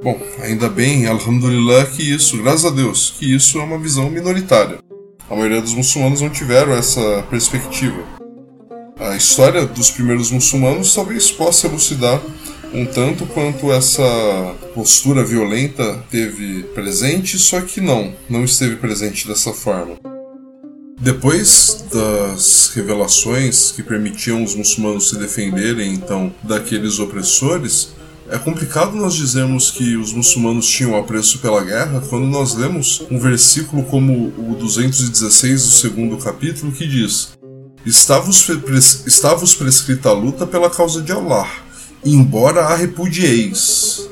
Bom, 0.04 0.20
ainda 0.42 0.68
bem, 0.68 1.06
alhamdulillah, 1.06 1.86
que 1.86 2.02
isso, 2.02 2.42
graças 2.42 2.66
a 2.66 2.72
Deus, 2.72 3.14
que 3.20 3.36
isso 3.36 3.60
é 3.60 3.64
uma 3.64 3.78
visão 3.78 4.10
minoritária. 4.10 4.80
A 5.30 5.36
maioria 5.36 5.62
dos 5.62 5.74
muçulmanos 5.74 6.22
não 6.22 6.30
tiveram 6.30 6.74
essa 6.74 7.24
perspectiva. 7.30 8.04
A 9.00 9.16
história 9.16 9.66
dos 9.66 9.90
primeiros 9.92 10.32
muçulmanos 10.32 10.94
talvez 10.94 11.32
possa 11.32 11.68
elucidar 11.68 12.22
um 12.74 12.86
tanto 12.86 13.26
quanto 13.26 13.72
essa 13.72 14.56
postura 14.74 15.24
violenta 15.24 16.04
teve 16.10 16.64
presente, 16.74 17.38
só 17.38 17.62
que 17.62 17.82
não, 17.82 18.14
não 18.30 18.44
esteve 18.44 18.78
presente 18.78 19.28
dessa 19.28 19.54
forma. 19.54 19.96
Depois 21.00 21.84
das 21.92 22.72
revelações 22.76 23.72
que 23.72 23.82
permitiam 23.82 24.44
os 24.44 24.56
muçulmanos 24.56 25.10
se 25.10 25.18
defenderem 25.18 25.94
então 25.94 26.34
daqueles 26.44 27.00
opressores, 27.00 27.90
é 28.30 28.38
complicado 28.38 28.96
nós 28.96 29.16
dizermos 29.16 29.72
que 29.72 29.98
os 29.98 30.14
muçulmanos 30.14 30.66
tinham 30.68 30.96
apreço 30.96 31.40
pela 31.40 31.64
guerra 31.64 32.02
quando 32.08 32.28
nós 32.28 32.54
lemos 32.54 33.06
um 33.12 33.20
versículo 33.20 33.84
como 33.84 34.28
o 34.38 34.56
216 34.58 35.64
do 35.64 35.72
segundo 35.72 36.18
capítulo 36.18 36.72
que 36.72 36.88
diz: 36.88 37.34
Está-vos 37.86 39.56
prescrita 39.56 40.10
a 40.10 40.14
luta 40.14 40.48
pela 40.48 40.70
causa 40.70 41.02
de 41.02 41.12
Allah, 41.12 41.50
embora 42.04 42.62
a 42.62 42.76
repudieis. 42.76 44.10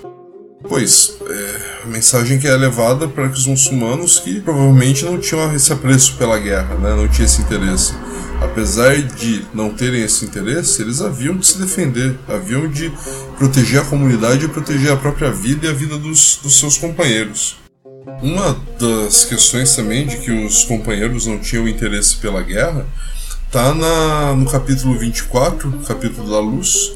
Pois, 0.68 1.18
é, 1.28 1.82
a 1.84 1.88
mensagem 1.88 2.38
que 2.38 2.48
é 2.48 2.56
levada 2.56 3.08
para 3.08 3.28
os 3.28 3.48
muçulmanos 3.48 4.20
que 4.20 4.42
provavelmente 4.42 5.06
não 5.06 5.18
tinham 5.18 5.54
esse 5.56 5.72
apreço 5.72 6.18
pela 6.18 6.38
guerra, 6.38 6.76
né, 6.76 6.96
não 6.96 7.08
tinham 7.08 7.26
esse 7.26 7.42
interesse 7.42 7.94
apesar 8.42 9.02
de 9.02 9.46
não 9.54 9.70
terem 9.70 10.02
esse 10.04 10.26
interesse, 10.26 10.82
eles 10.82 11.02
haviam 11.02 11.36
de 11.36 11.46
se 11.46 11.58
defender, 11.60 12.18
haviam 12.28 12.68
de 12.68 12.92
proteger 13.38 13.82
a 13.82 13.86
comunidade 13.86 14.46
e 14.46 14.48
proteger 14.48 14.92
a 14.92 14.98
própria 14.98 15.32
vida 15.32 15.68
e 15.68 15.70
a 15.70 15.74
vida 15.74 15.98
dos, 15.98 16.40
dos 16.42 16.58
seus 16.58 16.78
companheiros. 16.78 17.58
Uma 18.22 18.58
das 18.80 19.26
questões 19.26 19.76
também 19.76 20.08
de 20.08 20.18
que 20.18 20.32
os 20.32 20.64
companheiros 20.64 21.26
não 21.26 21.38
tinham 21.38 21.68
interesse 21.68 22.18
pela 22.18 22.42
guerra 22.42 22.86
está 23.48 23.74
no 24.36 24.46
capítulo 24.46 24.98
24, 24.98 25.72
capítulo 25.88 26.30
da 26.30 26.40
luz, 26.40 26.94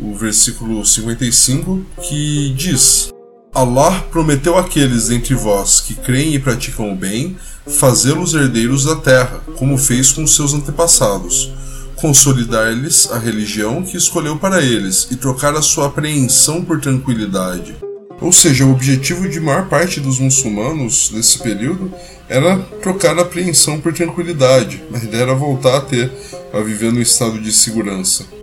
o 0.00 0.14
versículo 0.14 0.84
55, 0.84 1.84
que 2.08 2.52
diz: 2.56 3.12
Allah 3.54 4.04
prometeu 4.10 4.58
àqueles 4.58 5.10
entre 5.10 5.34
vós 5.34 5.80
que 5.80 5.94
creem 5.94 6.34
e 6.34 6.38
praticam 6.38 6.92
o 6.92 6.96
bem, 6.96 7.36
fazê-los 7.66 8.34
herdeiros 8.34 8.84
da 8.84 8.96
terra, 8.96 9.40
como 9.56 9.78
fez 9.78 10.12
com 10.12 10.26
seus 10.26 10.52
antepassados, 10.52 11.50
consolidar-lhes 11.96 13.10
a 13.10 13.18
religião 13.18 13.82
que 13.82 13.96
escolheu 13.96 14.36
para 14.36 14.62
eles 14.62 15.08
e 15.10 15.16
trocar 15.16 15.54
a 15.54 15.62
sua 15.62 15.86
apreensão 15.86 16.62
por 16.62 16.80
tranquilidade. 16.80 17.74
Ou 18.20 18.32
seja, 18.32 18.64
o 18.64 18.72
objetivo 18.72 19.28
de 19.28 19.40
maior 19.40 19.68
parte 19.68 20.00
dos 20.00 20.18
muçulmanos 20.18 21.10
nesse 21.12 21.38
período 21.38 21.92
era 22.28 22.58
trocar 22.82 23.18
a 23.18 23.22
apreensão 23.22 23.80
por 23.80 23.92
tranquilidade. 23.92 24.82
Ideia 25.02 25.22
era 25.22 25.34
voltar 25.34 25.76
a 25.76 25.80
ter, 25.80 26.10
a 26.52 26.60
viver 26.60 26.92
num 26.92 27.00
estado 27.00 27.38
de 27.40 27.52
segurança. 27.52 28.35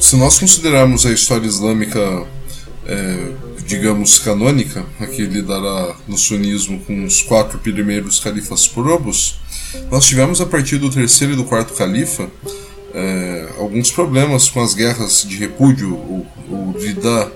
Se 0.00 0.16
nós 0.16 0.38
considerarmos 0.38 1.04
a 1.04 1.12
história 1.12 1.46
islâmica 1.46 2.26
é, 2.86 3.32
digamos, 3.66 4.18
canônica, 4.18 4.84
a 4.98 5.06
que 5.06 5.22
lidará 5.22 5.94
no 6.08 6.18
sunismo 6.18 6.80
com 6.80 7.04
os 7.04 7.22
quatro 7.22 7.58
primeiros 7.58 8.18
califas 8.18 8.66
probos, 8.66 9.36
nós 9.90 10.06
tivemos 10.06 10.40
a 10.40 10.46
partir 10.46 10.78
do 10.78 10.90
terceiro 10.90 11.34
e 11.34 11.36
do 11.36 11.44
quarto 11.44 11.74
califa 11.74 12.28
é, 12.92 13.48
alguns 13.58 13.92
problemas 13.92 14.48
com 14.48 14.60
as 14.60 14.74
guerras 14.74 15.24
de 15.28 15.36
repúdio, 15.36 15.92
o, 15.92 16.26
o 16.48 16.74
Ridá, 16.80 17.30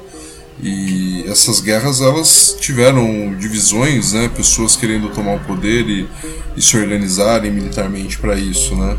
e 0.60 1.24
essas 1.28 1.60
guerras 1.60 2.00
elas 2.00 2.56
tiveram 2.58 3.36
divisões, 3.38 4.12
né, 4.12 4.28
pessoas 4.34 4.74
querendo 4.74 5.10
tomar 5.10 5.36
o 5.36 5.40
poder 5.40 5.88
e, 5.88 6.08
e 6.56 6.62
se 6.62 6.76
organizarem 6.76 7.52
militarmente 7.52 8.18
para 8.18 8.36
isso, 8.36 8.74
né. 8.74 8.96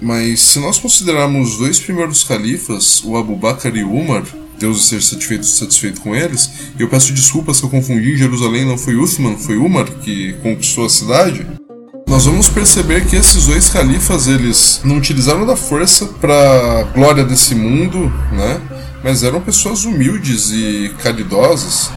Mas 0.00 0.40
se 0.40 0.58
nós 0.58 0.78
considerarmos 0.78 1.52
os 1.52 1.58
dois 1.58 1.80
primeiros 1.80 2.24
califas, 2.24 3.02
o 3.04 3.16
Abu 3.16 3.36
Bakr 3.36 3.74
e 3.76 3.84
o 3.84 3.92
Umar, 3.92 4.24
Deus 4.58 4.84
esteja 4.84 5.06
satisfeito, 5.06 5.46
satisfeito 5.46 6.00
com 6.00 6.14
eles. 6.14 6.50
Eu 6.78 6.88
peço 6.88 7.12
desculpas 7.12 7.60
que 7.60 7.66
eu 7.66 7.70
confundi. 7.70 8.16
Jerusalém 8.16 8.64
não 8.64 8.78
foi 8.78 8.96
Uthman, 8.96 9.36
foi 9.36 9.56
Umar 9.56 9.84
que 9.84 10.34
conquistou 10.42 10.86
a 10.86 10.90
cidade. 10.90 11.46
Nós 12.06 12.26
vamos 12.26 12.48
perceber 12.48 13.06
que 13.06 13.16
esses 13.16 13.46
dois 13.46 13.68
califas 13.70 14.28
eles 14.28 14.80
não 14.84 14.98
utilizaram 14.98 15.44
da 15.44 15.56
força 15.56 16.06
para 16.06 16.84
glória 16.94 17.24
desse 17.24 17.54
mundo, 17.54 18.12
né? 18.32 18.60
Mas 19.02 19.22
eram 19.22 19.40
pessoas 19.40 19.84
humildes 19.84 20.50
e 20.50 20.94
caridosas. 21.02 21.90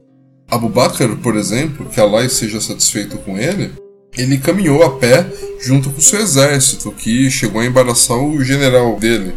Abu 0.49 0.69
Bakr, 0.69 1.15
por 1.21 1.35
exemplo, 1.35 1.85
que 1.85 1.99
Allah 1.99 2.27
seja 2.29 2.59
satisfeito 2.59 3.17
com 3.19 3.37
ele, 3.37 3.71
ele 4.17 4.37
caminhou 4.37 4.83
a 4.83 4.91
pé 4.91 5.25
junto 5.59 5.89
com 5.89 6.01
seu 6.01 6.19
exército, 6.19 6.91
que 6.91 7.29
chegou 7.29 7.61
a 7.61 7.65
embaraçar 7.65 8.17
o 8.17 8.43
general 8.43 8.97
dele. 8.97 9.35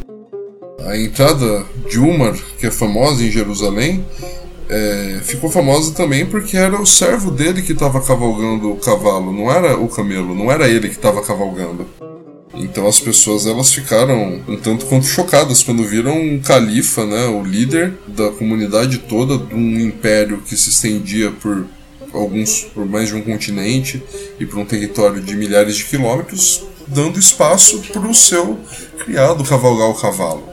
A 0.85 0.97
entrada 0.97 1.65
de 1.89 1.99
Umar, 1.99 2.35
que 2.59 2.67
é 2.67 2.71
famosa 2.71 3.23
em 3.23 3.31
Jerusalém, 3.31 4.05
é, 4.69 5.21
ficou 5.23 5.51
famosa 5.51 5.93
também 5.93 6.25
porque 6.25 6.57
era 6.57 6.81
o 6.81 6.87
servo 6.87 7.31
dele 7.31 7.61
que 7.61 7.73
estava 7.73 8.01
cavalgando 8.01 8.71
o 8.71 8.77
cavalo, 8.77 9.33
não 9.33 9.51
era 9.51 9.77
o 9.79 9.89
camelo, 9.89 10.35
não 10.35 10.51
era 10.51 10.69
ele 10.69 10.89
que 10.89 10.95
estava 10.95 11.21
cavalgando. 11.23 11.87
Então 12.55 12.87
as 12.87 12.99
pessoas 12.99 13.47
elas 13.47 13.73
ficaram 13.73 14.41
um 14.49 14.57
tanto 14.57 14.87
quanto 14.87 15.07
chocadas 15.07 15.63
quando 15.63 15.85
viram 15.85 16.17
um 16.17 16.41
califa, 16.41 17.05
né, 17.05 17.27
o 17.27 17.43
líder 17.43 17.95
da 18.09 18.31
comunidade 18.31 18.99
toda 18.99 19.39
de 19.39 19.55
um 19.55 19.79
império 19.81 20.43
que 20.47 20.57
se 20.57 20.71
estendia 20.71 21.31
por 21.31 21.65
alguns 22.13 22.65
por 22.75 22.87
mais 22.87 23.09
de 23.09 23.15
um 23.15 23.23
continente 23.23 24.03
e 24.39 24.47
por 24.47 24.59
um 24.59 24.65
território 24.65 25.21
de 25.21 25.35
milhares 25.37 25.77
de 25.77 25.85
quilômetros, 25.85 26.65
dando 26.87 27.19
espaço 27.19 27.81
para 27.93 28.09
o 28.09 28.15
seu 28.15 28.59
criado 29.05 29.45
cavalgar 29.45 29.89
o 29.89 29.95
cavalo. 29.95 30.49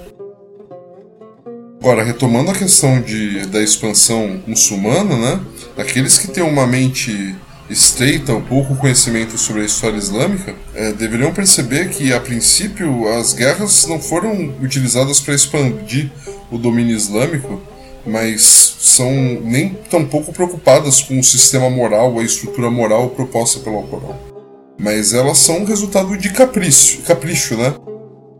Agora, 1.79 2.03
retomando 2.03 2.51
a 2.51 2.55
questão 2.55 2.99
de, 3.01 3.45
da 3.45 3.61
expansão 3.61 4.41
muçulmana, 4.45 5.15
né? 5.15 5.39
Aqueles 5.77 6.17
que 6.17 6.27
têm 6.27 6.43
uma 6.43 6.67
mente 6.67 7.35
estreita 7.69 8.33
o 8.33 8.41
pouco 8.41 8.75
conhecimento 8.75 9.37
sobre 9.37 9.61
a 9.61 9.65
história 9.65 9.97
islâmica, 9.97 10.55
é, 10.73 10.91
deveriam 10.93 11.33
perceber 11.33 11.89
que, 11.89 12.13
a 12.13 12.19
princípio, 12.19 13.07
as 13.09 13.33
guerras 13.33 13.85
não 13.87 13.99
foram 13.99 14.55
utilizadas 14.61 15.19
para 15.19 15.33
expandir 15.33 16.09
o 16.49 16.57
domínio 16.57 16.95
islâmico, 16.95 17.61
mas 18.05 18.75
são 18.79 19.11
nem 19.43 19.69
tão 19.89 20.05
pouco 20.05 20.31
preocupadas 20.31 21.01
com 21.01 21.19
o 21.19 21.23
sistema 21.23 21.69
moral, 21.69 22.17
a 22.19 22.23
estrutura 22.23 22.69
moral 22.69 23.09
proposta 23.09 23.59
pelo 23.59 23.77
Alcorão. 23.77 24.17
Mas 24.79 25.13
elas 25.13 25.37
são 25.39 25.65
resultado 25.65 26.15
de 26.17 26.29
capricho, 26.31 27.01
capricho, 27.01 27.55
né? 27.57 27.73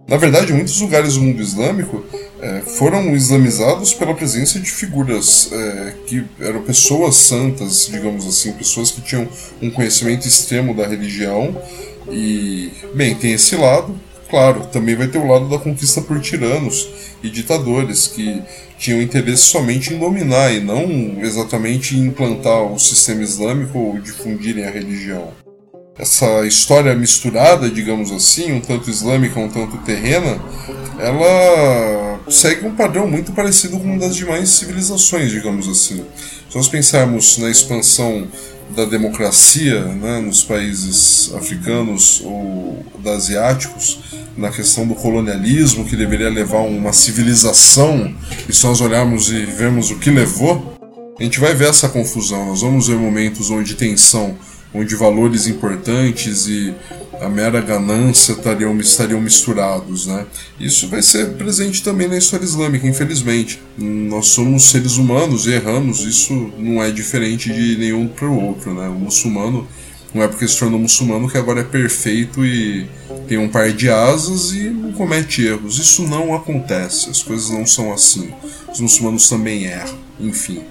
Na 0.07 0.15
verdade, 0.15 0.53
muitos 0.53 0.79
lugares 0.79 1.15
do 1.15 1.21
mundo 1.21 1.41
islâmico 1.41 2.01
é, 2.39 2.61
foram 2.61 3.13
islamizados 3.13 3.93
pela 3.93 4.13
presença 4.13 4.57
de 4.57 4.71
figuras 4.71 5.49
é, 5.51 5.93
que 6.05 6.23
eram 6.39 6.61
pessoas 6.61 7.17
santas, 7.17 7.87
digamos 7.91 8.25
assim, 8.25 8.53
pessoas 8.53 8.89
que 8.89 9.01
tinham 9.01 9.27
um 9.61 9.69
conhecimento 9.69 10.25
extremo 10.25 10.73
da 10.73 10.87
religião. 10.87 11.61
E, 12.09 12.71
bem, 12.93 13.15
tem 13.15 13.33
esse 13.33 13.55
lado, 13.57 13.99
claro, 14.29 14.67
também 14.67 14.95
vai 14.95 15.07
ter 15.07 15.17
o 15.17 15.27
lado 15.27 15.47
da 15.49 15.57
conquista 15.57 16.01
por 16.01 16.19
tiranos 16.19 16.89
e 17.23 17.29
ditadores 17.29 18.07
que 18.07 18.41
tinham 18.77 19.01
interesse 19.01 19.43
somente 19.43 19.93
em 19.93 19.99
dominar 19.99 20.53
e 20.53 20.59
não 20.59 21.17
exatamente 21.21 21.95
em 21.95 22.05
implantar 22.05 22.63
o 22.63 22.77
sistema 22.77 23.23
islâmico 23.23 23.77
ou 23.77 23.99
difundirem 23.99 24.65
a 24.65 24.69
religião 24.69 25.33
essa 25.97 26.45
história 26.45 26.93
misturada, 26.93 27.69
digamos 27.69 28.11
assim, 28.11 28.53
um 28.53 28.61
tanto 28.61 28.89
islâmica, 28.89 29.39
um 29.39 29.49
tanto 29.49 29.77
terrena, 29.77 30.39
ela 30.99 32.19
segue 32.29 32.67
um 32.67 32.75
padrão 32.75 33.07
muito 33.07 33.31
parecido 33.31 33.79
com 33.79 33.97
das 33.97 34.15
demais 34.15 34.49
civilizações, 34.49 35.31
digamos 35.31 35.67
assim. 35.67 36.05
Se 36.49 36.55
nós 36.55 36.67
pensarmos 36.67 37.37
na 37.39 37.49
expansão 37.49 38.27
da 38.75 38.85
democracia 38.85 39.85
né, 39.85 40.19
nos 40.19 40.43
países 40.43 41.33
africanos 41.33 42.21
ou 42.23 42.85
asiáticos, 43.05 43.99
na 44.37 44.51
questão 44.51 44.87
do 44.87 44.95
colonialismo 44.95 45.85
que 45.85 45.95
deveria 45.95 46.29
levar 46.29 46.59
uma 46.59 46.93
civilização, 46.93 48.13
e 48.47 48.53
se 48.53 48.63
nós 48.65 48.79
olharmos 48.79 49.29
e 49.29 49.45
vemos 49.45 49.89
o 49.89 49.97
que 49.97 50.09
levou, 50.09 50.77
a 51.19 51.23
gente 51.23 51.39
vai 51.39 51.53
ver 51.55 51.69
essa 51.69 51.89
confusão. 51.89 52.45
Nós 52.45 52.61
vamos 52.61 52.87
ver 52.87 52.97
momentos 52.97 53.49
onde 53.49 53.73
tensão 53.73 54.37
onde 54.73 54.95
valores 54.95 55.47
importantes 55.47 56.47
e 56.47 56.73
a 57.19 57.29
mera 57.29 57.59
ganância 57.61 58.33
estariam, 58.33 58.77
estariam 58.79 59.21
misturados. 59.21 60.05
Né? 60.05 60.25
Isso 60.59 60.87
vai 60.87 61.01
ser 61.01 61.33
presente 61.33 61.81
também 61.83 62.07
na 62.07 62.17
história 62.17 62.45
islâmica, 62.45 62.87
infelizmente. 62.87 63.59
Nós 63.77 64.27
somos 64.27 64.69
seres 64.69 64.97
humanos 64.97 65.47
e 65.47 65.51
erramos, 65.51 66.01
isso 66.01 66.51
não 66.57 66.81
é 66.81 66.91
diferente 66.91 67.51
de 67.51 67.77
nenhum 67.77 68.07
para 68.07 68.27
o 68.27 68.43
outro. 68.43 68.73
Né? 68.73 68.87
O 68.87 68.93
muçulmano 68.93 69.67
não 70.13 70.23
é 70.23 70.27
porque 70.27 70.47
se 70.47 70.57
tornou 70.57 70.79
muçulmano 70.79 71.29
que 71.29 71.37
agora 71.37 71.61
é 71.61 71.63
perfeito 71.63 72.45
e 72.45 72.87
tem 73.27 73.37
um 73.37 73.49
par 73.49 73.71
de 73.71 73.89
asas 73.89 74.51
e 74.51 74.69
não 74.69 74.91
comete 74.93 75.45
erros. 75.45 75.77
Isso 75.77 76.03
não 76.07 76.33
acontece, 76.35 77.09
as 77.09 77.21
coisas 77.21 77.49
não 77.49 77.65
são 77.65 77.93
assim. 77.93 78.33
Os 78.71 78.79
muçulmanos 78.79 79.29
também 79.29 79.65
erram, 79.65 79.97
enfim. 80.19 80.63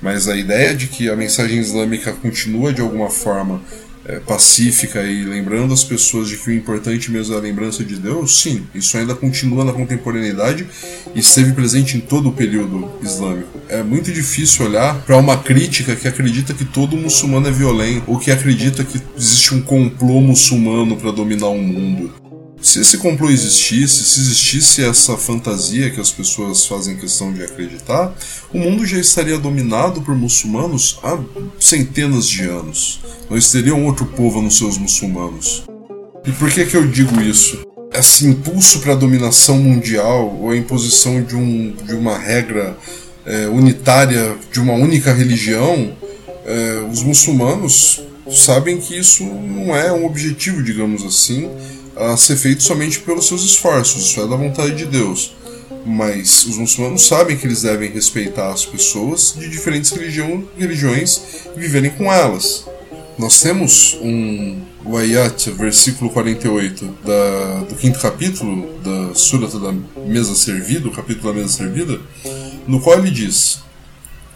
Mas 0.00 0.28
a 0.28 0.36
ideia 0.36 0.74
de 0.74 0.86
que 0.86 1.08
a 1.08 1.16
mensagem 1.16 1.58
islâmica 1.58 2.12
continua 2.12 2.72
de 2.72 2.80
alguma 2.80 3.10
forma 3.10 3.60
é, 4.08 4.18
pacífica 4.20 5.02
e 5.02 5.22
lembrando 5.22 5.74
as 5.74 5.84
pessoas 5.84 6.28
de 6.28 6.38
que 6.38 6.48
o 6.48 6.52
importante 6.52 7.10
mesmo 7.10 7.34
é 7.34 7.36
a 7.36 7.40
lembrança 7.40 7.84
de 7.84 7.96
Deus, 7.96 8.40
sim, 8.40 8.66
isso 8.74 8.96
ainda 8.96 9.14
continua 9.14 9.64
na 9.64 9.72
contemporaneidade 9.72 10.66
e 11.14 11.20
esteve 11.20 11.52
presente 11.52 11.98
em 11.98 12.00
todo 12.00 12.30
o 12.30 12.32
período 12.32 12.90
islâmico. 13.02 13.60
É 13.68 13.82
muito 13.82 14.10
difícil 14.10 14.64
olhar 14.66 15.02
para 15.02 15.18
uma 15.18 15.36
crítica 15.36 15.94
que 15.94 16.08
acredita 16.08 16.54
que 16.54 16.64
todo 16.64 16.96
muçulmano 16.96 17.48
é 17.48 17.52
violento 17.52 18.04
ou 18.06 18.18
que 18.18 18.30
acredita 18.30 18.82
que 18.82 18.98
existe 19.16 19.54
um 19.54 19.60
complô 19.60 20.20
muçulmano 20.20 20.96
para 20.96 21.12
dominar 21.12 21.48
o 21.48 21.58
mundo. 21.58 22.27
Se 22.60 22.80
esse 22.80 22.98
complô 22.98 23.30
existisse, 23.30 24.04
se 24.04 24.20
existisse 24.20 24.84
essa 24.84 25.16
fantasia 25.16 25.90
que 25.90 26.00
as 26.00 26.10
pessoas 26.10 26.66
fazem 26.66 26.96
questão 26.96 27.32
de 27.32 27.42
acreditar, 27.42 28.12
o 28.52 28.58
mundo 28.58 28.84
já 28.84 28.98
estaria 28.98 29.38
dominado 29.38 30.02
por 30.02 30.14
muçulmanos 30.16 30.98
há 31.02 31.18
centenas 31.58 32.28
de 32.28 32.42
anos. 32.42 33.00
Não 33.30 33.38
estaria 33.38 33.74
um 33.74 33.86
outro 33.86 34.06
povo 34.06 34.42
nos 34.42 34.58
seus 34.58 34.76
muçulmanos. 34.76 35.64
E 36.26 36.32
por 36.32 36.50
que, 36.50 36.66
que 36.66 36.76
eu 36.76 36.86
digo 36.86 37.20
isso? 37.20 37.64
Esse 37.92 38.26
impulso 38.26 38.80
para 38.80 38.92
a 38.92 38.96
dominação 38.96 39.56
mundial 39.58 40.36
ou 40.40 40.50
a 40.50 40.56
imposição 40.56 41.22
de, 41.22 41.36
um, 41.36 41.74
de 41.86 41.94
uma 41.94 42.18
regra 42.18 42.76
é, 43.24 43.46
unitária 43.46 44.36
de 44.52 44.60
uma 44.60 44.74
única 44.74 45.12
religião, 45.12 45.92
é, 46.44 46.84
os 46.90 47.02
muçulmanos 47.02 48.02
sabem 48.30 48.78
que 48.78 48.98
isso 48.98 49.24
não 49.24 49.74
é 49.74 49.92
um 49.92 50.04
objetivo, 50.04 50.62
digamos 50.62 51.04
assim, 51.04 51.50
a 51.98 52.16
ser 52.16 52.36
feito 52.36 52.62
somente 52.62 53.00
pelos 53.00 53.26
seus 53.26 53.42
esforços, 53.44 54.04
isso 54.04 54.20
é 54.20 54.26
da 54.26 54.36
vontade 54.36 54.74
de 54.74 54.86
Deus. 54.86 55.36
Mas 55.84 56.44
os 56.44 56.56
muçulmanos 56.56 57.06
sabem 57.06 57.36
que 57.36 57.46
eles 57.46 57.62
devem 57.62 57.90
respeitar 57.90 58.52
as 58.52 58.64
pessoas 58.64 59.34
de 59.36 59.48
diferentes 59.48 59.90
religião, 59.90 60.44
religiões 60.56 61.20
e 61.56 61.60
viverem 61.60 61.90
com 61.90 62.12
elas. 62.12 62.66
Nós 63.18 63.40
temos 63.40 63.98
um 64.00 64.60
o 64.84 64.96
ayat, 64.96 65.50
versículo 65.50 66.10
48 66.10 66.98
da, 67.04 67.60
do 67.68 67.74
quinto 67.74 67.98
capítulo 67.98 68.80
da 68.82 69.14
Surata 69.14 69.58
da 69.58 69.74
Mesa 70.06 70.34
Servida, 70.34 70.88
o 70.88 70.92
capítulo 70.92 71.32
da 71.32 71.40
Mesa 71.40 71.52
Servida, 71.52 72.00
no 72.66 72.80
qual 72.80 72.98
ele 72.98 73.10
diz: 73.10 73.60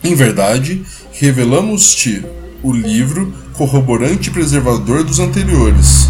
Em 0.02 0.14
verdade, 0.14 0.84
revelamos-te 1.12 2.24
o 2.62 2.72
livro 2.72 3.32
corroborante 3.54 4.28
e 4.28 4.32
preservador 4.32 5.04
dos 5.04 5.18
anteriores 5.20 6.08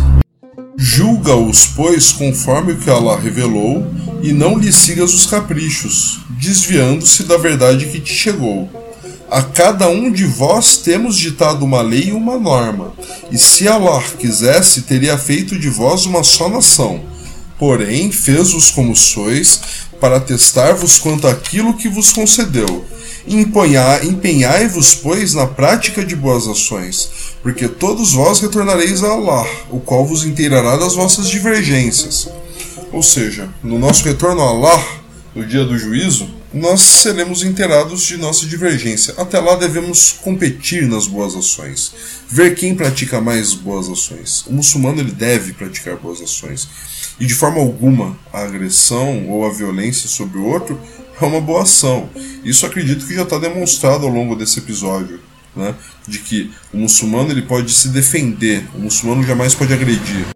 Julga-os, 0.84 1.64
pois, 1.76 2.10
conforme 2.10 2.72
o 2.72 2.76
que 2.76 2.90
Allah 2.90 3.16
revelou, 3.16 3.86
e 4.20 4.32
não 4.32 4.58
lhe 4.58 4.72
sigas 4.72 5.14
os 5.14 5.26
caprichos, 5.26 6.18
desviando-se 6.30 7.22
da 7.22 7.36
verdade 7.36 7.86
que 7.86 8.00
te 8.00 8.12
chegou. 8.12 8.68
A 9.30 9.42
cada 9.42 9.88
um 9.88 10.10
de 10.10 10.24
vós 10.24 10.78
temos 10.78 11.16
ditado 11.16 11.64
uma 11.64 11.80
lei 11.80 12.08
e 12.08 12.12
uma 12.12 12.36
norma, 12.36 12.92
e 13.30 13.38
se 13.38 13.68
Allah 13.68 14.02
quisesse, 14.18 14.82
teria 14.82 15.16
feito 15.16 15.56
de 15.56 15.68
vós 15.68 16.04
uma 16.04 16.24
só 16.24 16.48
nação. 16.48 17.00
Porém, 17.60 18.10
fez-vos 18.10 18.72
como 18.72 18.96
sois, 18.96 19.60
para 20.00 20.18
testar-vos 20.18 20.98
quanto 20.98 21.28
àquilo 21.28 21.76
que 21.76 21.88
vos 21.88 22.12
concedeu 22.12 22.84
Empenhai-vos, 23.26 24.94
pois, 24.96 25.34
na 25.34 25.46
prática 25.46 26.04
de 26.04 26.16
boas 26.16 26.46
ações, 26.48 27.36
porque 27.42 27.68
todos 27.68 28.12
vós 28.12 28.40
retornareis 28.40 29.02
a 29.02 29.12
Allah, 29.12 29.46
o 29.70 29.78
qual 29.78 30.04
vos 30.04 30.24
inteirará 30.24 30.76
das 30.76 30.94
vossas 30.94 31.28
divergências. 31.28 32.28
Ou 32.92 33.02
seja, 33.02 33.48
no 33.62 33.78
nosso 33.78 34.04
retorno 34.04 34.42
a 34.42 34.48
Allah, 34.48 35.02
no 35.34 35.46
dia 35.46 35.64
do 35.64 35.78
juízo, 35.78 36.28
nós 36.52 36.82
seremos 36.82 37.42
inteirados 37.42 38.02
de 38.02 38.18
nossa 38.18 38.44
divergência. 38.44 39.14
Até 39.16 39.40
lá 39.40 39.56
devemos 39.56 40.12
competir 40.12 40.86
nas 40.86 41.06
boas 41.06 41.34
ações, 41.34 41.92
ver 42.28 42.54
quem 42.54 42.74
pratica 42.74 43.20
mais 43.20 43.54
boas 43.54 43.88
ações. 43.88 44.44
O 44.46 44.52
muçulmano 44.52 45.00
ele 45.00 45.12
deve 45.12 45.54
praticar 45.54 45.96
boas 45.96 46.20
ações. 46.20 46.68
E 47.18 47.24
de 47.24 47.34
forma 47.34 47.58
alguma 47.58 48.18
a 48.32 48.42
agressão 48.42 49.30
ou 49.30 49.46
a 49.46 49.52
violência 49.52 50.08
sobre 50.08 50.38
o 50.38 50.44
outro 50.44 50.78
é 51.20 51.24
uma 51.24 51.40
boa 51.40 51.62
ação. 51.62 52.08
Isso 52.44 52.66
acredito 52.66 53.06
que 53.06 53.14
já 53.14 53.22
está 53.22 53.38
demonstrado 53.38 54.04
ao 54.04 54.12
longo 54.12 54.34
desse 54.34 54.58
episódio, 54.58 55.20
né? 55.54 55.74
De 56.06 56.18
que 56.18 56.50
o 56.72 56.76
muçulmano 56.76 57.30
ele 57.30 57.42
pode 57.42 57.72
se 57.72 57.88
defender, 57.88 58.64
o 58.74 58.80
muçulmano 58.80 59.22
jamais 59.22 59.54
pode 59.54 59.72
agredir. 59.72 60.26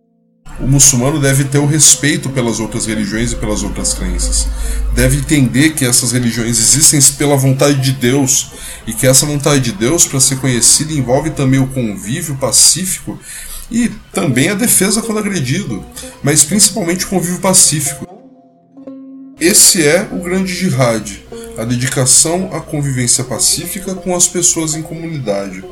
O 0.59 0.67
muçulmano 0.67 1.21
deve 1.21 1.45
ter 1.45 1.59
o 1.59 1.67
respeito 1.67 2.31
pelas 2.31 2.61
outras 2.61 2.87
religiões 2.87 3.33
e 3.33 3.37
pelas 3.37 3.62
outras 3.62 3.93
crenças. 3.93 4.49
Deve 4.95 5.19
entender 5.19 5.75
que 5.75 5.85
essas 5.85 6.12
religiões 6.12 6.59
existem 6.59 6.99
pela 7.19 7.37
vontade 7.37 7.79
de 7.81 7.93
Deus 7.93 8.53
e 8.87 8.93
que 8.95 9.07
essa 9.07 9.27
vontade 9.27 9.61
de 9.61 9.73
Deus, 9.73 10.07
para 10.07 10.19
ser 10.19 10.39
conhecida, 10.39 10.95
envolve 10.95 11.31
também 11.31 11.61
o 11.61 11.67
convívio 11.67 12.37
pacífico 12.37 13.19
e 13.71 13.91
também 14.12 14.49
a 14.49 14.55
defesa 14.55 15.03
quando 15.03 15.19
agredido, 15.19 15.85
mas 16.23 16.43
principalmente 16.43 17.05
o 17.05 17.09
convívio 17.09 17.41
pacífico. 17.41 18.06
Esse 19.49 19.87
é 19.87 20.09
o 20.11 20.19
grande 20.19 20.53
jihad, 20.53 21.25
a 21.57 21.63
dedicação 21.63 22.51
à 22.53 22.61
convivência 22.61 23.23
pacífica 23.23 23.95
com 23.95 24.13
as 24.13 24.27
pessoas 24.27 24.75
em 24.75 24.83
comunidade. 24.83 25.63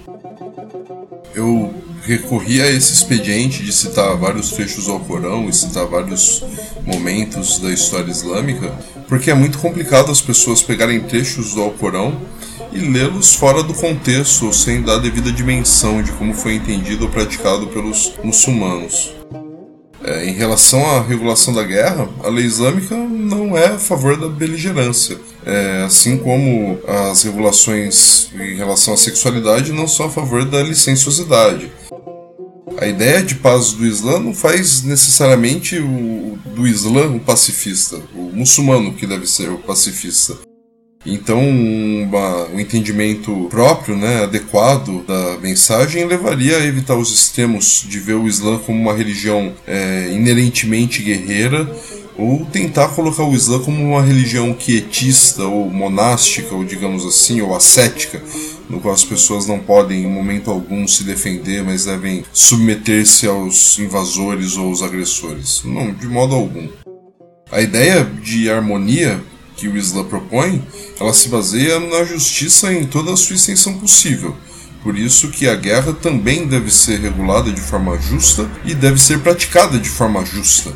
Eu 1.35 1.75
recorri 2.05 2.63
a 2.63 2.71
esse 2.71 2.93
expediente 2.93 3.65
de 3.65 3.73
citar 3.73 4.17
vários 4.17 4.53
trechos 4.53 4.89
ao 4.89 5.01
Corão 5.01 5.49
e 5.49 5.53
citar 5.53 5.87
vários 5.87 6.45
momentos 6.87 7.59
da 7.59 7.73
história 7.73 8.13
islâmica, 8.13 8.73
porque 9.09 9.29
é 9.29 9.35
muito 9.35 9.59
complicado 9.59 10.13
as 10.13 10.21
pessoas 10.21 10.63
pegarem 10.63 11.01
trechos 11.01 11.55
do 11.55 11.63
Alcorão 11.63 12.17
e 12.71 12.79
lê-los 12.79 13.35
fora 13.35 13.61
do 13.61 13.75
contexto 13.75 14.47
ou 14.47 14.53
sem 14.53 14.83
dar 14.83 14.99
devida 14.99 15.33
dimensão 15.33 16.01
de 16.01 16.13
como 16.13 16.33
foi 16.33 16.55
entendido 16.55 17.07
ou 17.07 17.11
praticado 17.11 17.67
pelos 17.67 18.13
muçulmanos. 18.23 19.24
É, 20.07 20.29
em 20.29 20.35
relação 20.35 20.85
à 20.85 21.01
regulação 21.01 21.55
da 21.55 21.62
guerra, 21.62 22.07
a 22.23 22.29
lei 22.29 22.45
islâmica 22.45 22.95
não 22.95 23.57
é 23.57 23.69
a 23.69 23.79
favor 23.79 24.19
da 24.19 24.29
beligerância. 24.29 25.19
É, 25.47 25.85
assim 25.87 26.19
como 26.19 26.79
as 26.87 27.23
regulações 27.23 28.31
em 28.35 28.55
relação 28.55 28.93
à 28.93 28.97
sexualidade 28.99 29.73
não 29.73 29.88
são 29.88 30.07
a 30.07 30.11
favor 30.11 30.45
da 30.45 30.62
licenciosidade. 30.62 31.73
A 32.77 32.87
ideia 32.87 33.23
de 33.23 33.37
paz 33.37 33.73
do 33.73 33.87
Islã 33.87 34.19
não 34.19 34.35
faz 34.35 34.83
necessariamente 34.83 35.79
o, 35.79 36.38
do 36.55 36.67
Islã 36.67 37.07
o 37.07 37.21
pacifista, 37.21 37.99
o 38.14 38.31
muçulmano 38.33 38.93
que 38.93 39.07
deve 39.07 39.27
ser 39.27 39.49
o 39.49 39.59
pacifista. 39.59 40.37
Então, 41.07 41.38
uma, 41.38 42.47
um 42.47 42.59
entendimento 42.59 43.47
próprio, 43.51 43.97
né, 43.97 44.23
adequado 44.23 45.05
da 45.07 45.37
mensagem 45.38 46.07
levaria 46.07 46.57
a 46.57 46.64
evitar 46.64 46.97
os 46.97 47.12
extremos 47.12 47.85
de 47.87 47.99
ver 48.01 48.14
o 48.14 48.27
Islã 48.27 48.59
como 48.59 48.81
uma 48.81 48.95
religião 48.95 49.53
é, 49.67 50.11
inerentemente 50.11 51.03
guerreira 51.03 51.71
ou 52.17 52.45
tentar 52.47 52.88
colocar 52.88 53.25
o 53.25 53.35
Islã 53.35 53.59
como 53.59 53.83
uma 53.83 54.03
religião 54.03 54.55
quietista 54.55 55.45
ou 55.45 55.69
monástica, 55.69 56.55
ou 56.55 56.64
digamos 56.64 57.05
assim, 57.05 57.40
ou 57.40 57.55
ascética, 57.55 58.23
no 58.69 58.81
qual 58.81 58.95
as 58.95 59.05
pessoas 59.05 59.47
não 59.47 59.59
podem 59.59 60.05
em 60.05 60.11
momento 60.11 60.51
algum 60.51 60.87
se 60.87 61.03
defender, 61.03 61.62
mas 61.62 61.85
devem 61.85 62.25
submeter-se 62.33 63.27
aos 63.27 63.79
invasores 63.79 64.57
ou 64.57 64.69
aos 64.69 64.83
agressores. 64.83 65.62
Não, 65.64 65.93
de 65.93 66.07
modo 66.07 66.35
algum. 66.35 66.69
A 67.51 67.61
ideia 67.61 68.05
de 68.05 68.49
harmonia 68.49 69.21
que 69.57 69.69
o 69.69 69.77
Islã 69.77 70.05
propõe, 70.05 70.62
ela 70.99 71.12
se 71.12 71.29
baseia 71.29 71.79
na 71.81 72.05
justiça 72.05 72.73
em 72.73 72.87
toda 72.87 73.12
a 73.12 73.17
sua 73.17 73.37
extensão 73.37 73.79
possível. 73.79 74.37
Por 74.83 74.99
isso 74.99 75.31
que 75.31 75.49
a 75.49 75.55
guerra 75.55 75.93
também 75.95 76.47
deve 76.47 76.71
ser 76.71 77.01
regulada 77.01 77.51
de 77.51 77.61
forma 77.61 77.99
justa 77.99 78.51
e 78.64 78.75
deve 78.75 79.01
ser 79.01 79.21
praticada 79.21 79.79
de 79.79 79.88
forma 79.88 80.25
justa. 80.25 80.73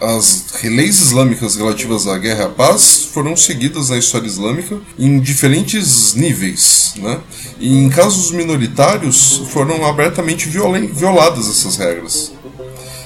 As 0.00 0.62
leis 0.62 1.00
islâmicas 1.00 1.56
relativas 1.56 2.06
à 2.06 2.16
guerra 2.18 2.42
e 2.42 2.46
à 2.46 2.48
paz 2.48 3.08
foram 3.12 3.36
seguidas 3.36 3.90
na 3.90 3.98
história 3.98 4.26
islâmica 4.26 4.78
em 4.96 5.18
diferentes 5.18 6.14
níveis, 6.14 6.94
né? 6.96 7.20
E 7.58 7.76
em 7.76 7.88
casos 7.88 8.30
minoritários 8.30 9.42
foram 9.52 9.84
abertamente 9.84 10.48
violadas 10.48 11.48
essas 11.48 11.76
regras. 11.76 12.32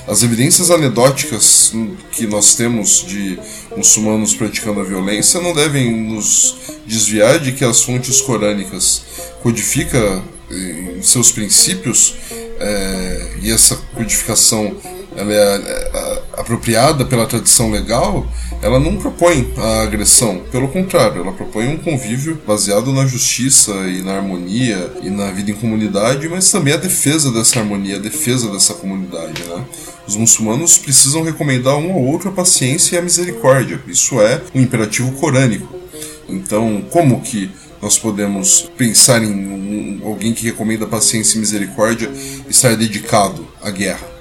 As 0.07 0.23
evidências 0.23 0.71
anedóticas 0.71 1.73
que 2.11 2.27
nós 2.27 2.55
temos 2.55 3.05
de 3.07 3.39
muçulmanos 3.77 4.35
praticando 4.35 4.81
a 4.81 4.85
violência 4.85 5.41
não 5.41 5.55
devem 5.55 5.93
nos 5.93 6.57
desviar 6.87 7.39
de 7.39 7.53
que 7.53 7.65
as 7.65 7.83
fontes 7.83 8.21
corânicas 8.21 9.03
codificam 9.43 10.25
eh, 10.51 10.97
em 10.99 11.03
seus 11.03 11.31
princípios 11.31 12.15
é, 12.63 13.33
e 13.43 13.51
essa 13.51 13.77
codificação 13.95 14.77
ela 15.17 15.33
é, 15.33 15.91
é 15.95 16.23
apropriada 16.37 17.05
pela 17.05 17.27
tradição 17.27 17.71
legal, 17.71 18.27
ela 18.61 18.79
não 18.79 18.97
propõe 18.97 19.53
a 19.57 19.83
agressão. 19.83 20.43
Pelo 20.51 20.69
contrário, 20.69 21.23
ela 21.23 21.33
propõe 21.33 21.69
um 21.69 21.77
convívio 21.77 22.41
baseado 22.47 22.93
na 22.93 23.07
justiça 23.07 23.73
e 23.89 24.03
na 24.03 24.17
harmonia 24.17 24.93
e 25.03 25.11
na 25.11 25.31
vida 25.31 25.51
em 25.51 25.55
comunidade, 25.55 26.29
mas 26.29 26.51
também 26.51 26.75
a 26.75 26.77
defesa 26.77 27.33
dessa 27.33 27.59
harmonia, 27.59 27.97
a 27.97 28.01
defesa 28.01 28.49
dessa 28.51 28.75
comunidade. 28.75 29.43
Né? 29.43 29.65
Os 30.07 30.17
muçulmanos 30.17 30.79
precisam 30.79 31.23
recomendar 31.23 31.77
um 31.77 31.93
ao 31.93 32.03
outro 32.03 32.29
a 32.29 32.33
paciência 32.33 32.97
e 32.97 32.99
a 32.99 33.03
misericórdia. 33.03 33.81
Isso 33.87 34.21
é 34.21 34.41
um 34.55 34.61
imperativo 34.61 35.13
corânico. 35.13 35.83
Então, 36.29 36.85
como 36.91 37.21
que 37.21 37.51
nós 37.81 37.99
podemos 37.99 38.71
pensar 38.77 39.23
em 39.23 39.27
um, 39.27 40.01
alguém 40.05 40.33
que 40.33 40.45
recomenda 40.45 40.87
paciência 40.87 41.37
e 41.37 41.41
misericórdia 41.41 42.11
estar 42.49 42.77
dedicado 42.77 43.47
à 43.61 43.71
guerra? 43.71 44.12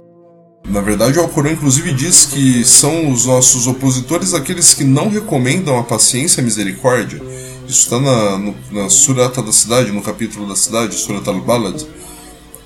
Na 0.64 0.80
verdade, 0.80 1.18
o 1.18 1.22
Alcorão 1.22 1.52
inclusive 1.52 1.94
diz 1.94 2.26
que 2.26 2.64
são 2.64 3.12
os 3.12 3.26
nossos 3.26 3.68
opositores 3.68 4.34
aqueles 4.34 4.74
que 4.74 4.84
não 4.84 5.10
recomendam 5.10 5.78
a 5.78 5.84
paciência 5.84 6.40
e 6.40 6.42
a 6.42 6.46
misericórdia. 6.46 7.22
Isso 7.68 7.84
está 7.84 8.00
na, 8.00 8.54
na 8.72 8.90
Surata 8.90 9.42
da 9.42 9.52
cidade, 9.52 9.92
no 9.92 10.02
capítulo 10.02 10.48
da 10.48 10.56
cidade, 10.56 10.96
Surat 10.96 11.28
al-Balad. 11.28 11.86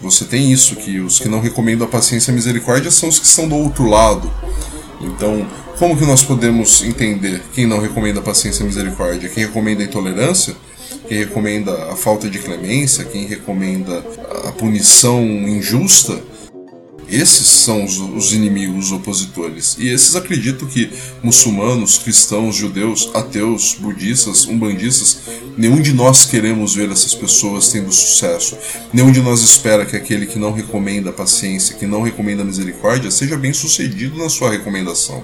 Você 0.01 0.25
tem 0.25 0.51
isso, 0.51 0.75
que 0.75 0.99
os 0.99 1.19
que 1.19 1.29
não 1.29 1.39
recomendam 1.39 1.87
a 1.87 1.89
paciência 1.89 2.29
e 2.29 2.33
a 2.33 2.35
misericórdia 2.35 2.91
são 2.91 3.09
os 3.09 3.17
que 3.17 3.25
estão 3.25 3.47
do 3.47 3.55
outro 3.55 3.87
lado. 3.87 4.31
Então, 5.01 5.47
como 5.79 5.97
que 5.97 6.05
nós 6.05 6.23
podemos 6.23 6.83
entender 6.83 7.41
quem 7.53 7.65
não 7.65 7.79
recomenda 7.79 8.19
a 8.19 8.23
paciência 8.23 8.61
e 8.61 8.63
a 8.63 8.67
misericórdia? 8.67 9.29
Quem 9.29 9.45
recomenda 9.45 9.81
a 9.81 9.85
intolerância? 9.85 10.55
Quem 11.07 11.17
recomenda 11.19 11.91
a 11.91 11.95
falta 11.95 12.29
de 12.29 12.39
clemência? 12.39 13.03
Quem 13.05 13.25
recomenda 13.25 14.03
a 14.45 14.51
punição 14.51 15.23
injusta? 15.23 16.19
Esses 17.09 17.47
são 17.47 17.85
os, 17.85 17.97
os, 17.97 18.33
inimigos, 18.33 18.85
os 18.85 18.91
opositores. 18.91 19.75
E 19.79 19.89
esses 19.89 20.15
acreditam 20.15 20.67
que 20.67 20.89
muçulmanos, 21.21 21.97
cristãos, 21.97 22.55
judeus, 22.55 23.09
ateus, 23.13 23.75
budistas, 23.79 24.47
umbandistas, 24.47 25.19
nenhum 25.57 25.81
de 25.81 25.93
nós 25.93 26.25
queremos 26.25 26.73
ver 26.75 26.89
essas 26.91 27.13
pessoas 27.13 27.69
tendo 27.69 27.91
sucesso. 27.91 28.57
Nenhum 28.91 29.11
de 29.11 29.21
nós 29.21 29.41
espera 29.41 29.85
que 29.85 29.95
aquele 29.95 30.25
que 30.25 30.39
não 30.39 30.51
recomenda 30.51 31.11
paciência, 31.11 31.75
que 31.75 31.85
não 31.85 32.01
recomenda 32.01 32.43
misericórdia, 32.43 33.11
seja 33.11 33.37
bem 33.37 33.53
sucedido 33.53 34.17
na 34.17 34.29
sua 34.29 34.49
recomendação. 34.49 35.23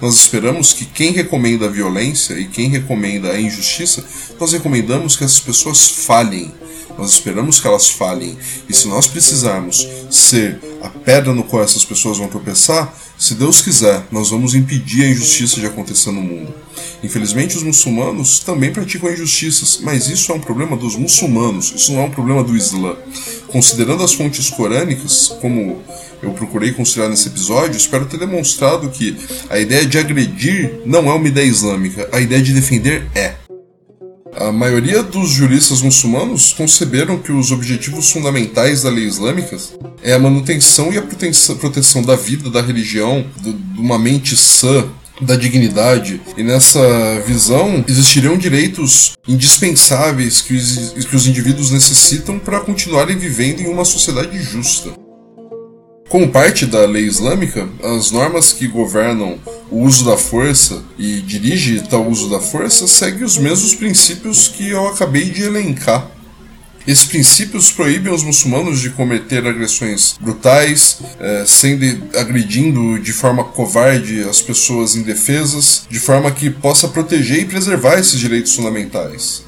Nós 0.00 0.16
esperamos 0.16 0.72
que 0.72 0.84
quem 0.84 1.12
recomenda 1.12 1.66
a 1.66 1.70
violência 1.70 2.34
e 2.34 2.48
quem 2.48 2.68
recomenda 2.68 3.30
a 3.30 3.40
injustiça, 3.40 4.04
nós 4.38 4.52
recomendamos 4.52 5.14
que 5.14 5.22
essas 5.22 5.38
pessoas 5.38 5.88
falhem 5.88 6.52
nós 6.98 7.10
esperamos 7.10 7.60
que 7.60 7.66
elas 7.66 7.90
falhem. 7.90 8.36
E 8.68 8.74
se 8.74 8.88
nós 8.88 9.06
precisarmos 9.06 9.86
ser 10.10 10.58
a 10.82 10.88
pedra 10.88 11.32
no 11.32 11.44
qual 11.44 11.62
essas 11.62 11.84
pessoas 11.84 12.18
vão 12.18 12.28
tropeçar, 12.28 12.94
se 13.18 13.34
Deus 13.34 13.62
quiser, 13.62 14.04
nós 14.10 14.30
vamos 14.30 14.54
impedir 14.54 15.04
a 15.04 15.08
injustiça 15.08 15.60
de 15.60 15.66
acontecer 15.66 16.10
no 16.10 16.20
mundo. 16.20 16.52
Infelizmente, 17.04 17.56
os 17.56 17.62
muçulmanos 17.62 18.40
também 18.40 18.72
praticam 18.72 19.12
injustiças, 19.12 19.78
mas 19.82 20.08
isso 20.08 20.32
é 20.32 20.34
um 20.34 20.40
problema 20.40 20.76
dos 20.76 20.96
muçulmanos, 20.96 21.72
isso 21.74 21.92
não 21.92 22.02
é 22.02 22.04
um 22.06 22.10
problema 22.10 22.42
do 22.42 22.56
Islã. 22.56 22.96
Considerando 23.48 24.02
as 24.02 24.12
fontes 24.12 24.50
corânicas, 24.50 25.28
como 25.40 25.82
eu 26.22 26.32
procurei 26.32 26.72
considerar 26.72 27.08
nesse 27.08 27.28
episódio, 27.28 27.76
espero 27.76 28.06
ter 28.06 28.18
demonstrado 28.18 28.88
que 28.90 29.16
a 29.50 29.58
ideia 29.58 29.84
de 29.84 29.98
agredir 29.98 30.80
não 30.86 31.08
é 31.10 31.14
uma 31.14 31.28
ideia 31.28 31.46
islâmica, 31.46 32.08
a 32.12 32.20
ideia 32.20 32.42
de 32.42 32.52
defender 32.52 33.06
é. 33.14 33.41
A 34.34 34.50
maioria 34.50 35.02
dos 35.02 35.30
juristas 35.30 35.82
muçulmanos 35.82 36.54
conceberam 36.54 37.18
que 37.18 37.30
os 37.30 37.50
objetivos 37.50 38.10
fundamentais 38.10 38.82
da 38.82 38.88
lei 38.90 39.04
islâmica 39.04 39.56
é 40.02 40.14
a 40.14 40.18
manutenção 40.18 40.92
e 40.92 40.96
a 40.96 41.02
proteção 41.02 42.02
da 42.02 42.16
vida, 42.16 42.50
da 42.50 42.62
religião, 42.62 43.26
de 43.40 43.54
uma 43.78 43.98
mente 43.98 44.34
sã, 44.34 44.88
da 45.20 45.36
dignidade. 45.36 46.20
E 46.36 46.42
nessa 46.42 46.80
visão 47.26 47.84
existiriam 47.86 48.36
direitos 48.38 49.12
indispensáveis 49.28 50.40
que 50.40 50.54
os, 50.54 51.04
que 51.04 51.16
os 51.16 51.26
indivíduos 51.26 51.70
necessitam 51.70 52.38
para 52.38 52.60
continuarem 52.60 53.18
vivendo 53.18 53.60
em 53.60 53.66
uma 53.66 53.84
sociedade 53.84 54.42
justa. 54.42 55.01
Como 56.12 56.28
parte 56.28 56.66
da 56.66 56.84
lei 56.84 57.06
islâmica, 57.06 57.66
as 57.82 58.10
normas 58.10 58.52
que 58.52 58.66
governam 58.66 59.38
o 59.70 59.78
uso 59.78 60.04
da 60.04 60.18
força 60.18 60.82
e 60.98 61.22
dirige 61.22 61.80
tal 61.88 62.06
uso 62.06 62.28
da 62.28 62.38
força 62.38 62.86
seguem 62.86 63.24
os 63.24 63.38
mesmos 63.38 63.74
princípios 63.74 64.46
que 64.46 64.68
eu 64.68 64.88
acabei 64.88 65.30
de 65.30 65.42
elencar. 65.44 66.10
Esses 66.86 67.06
princípios 67.06 67.72
proíbem 67.72 68.12
os 68.12 68.22
muçulmanos 68.22 68.82
de 68.82 68.90
cometer 68.90 69.46
agressões 69.46 70.16
brutais, 70.20 70.98
é, 71.18 71.44
sendo 71.46 71.86
agredindo 72.18 72.98
de 72.98 73.12
forma 73.14 73.44
covarde 73.44 74.22
as 74.24 74.42
pessoas 74.42 74.94
indefesas, 74.94 75.86
de 75.88 75.98
forma 75.98 76.30
que 76.30 76.50
possa 76.50 76.88
proteger 76.88 77.38
e 77.38 77.46
preservar 77.46 77.98
esses 77.98 78.20
direitos 78.20 78.54
fundamentais. 78.54 79.44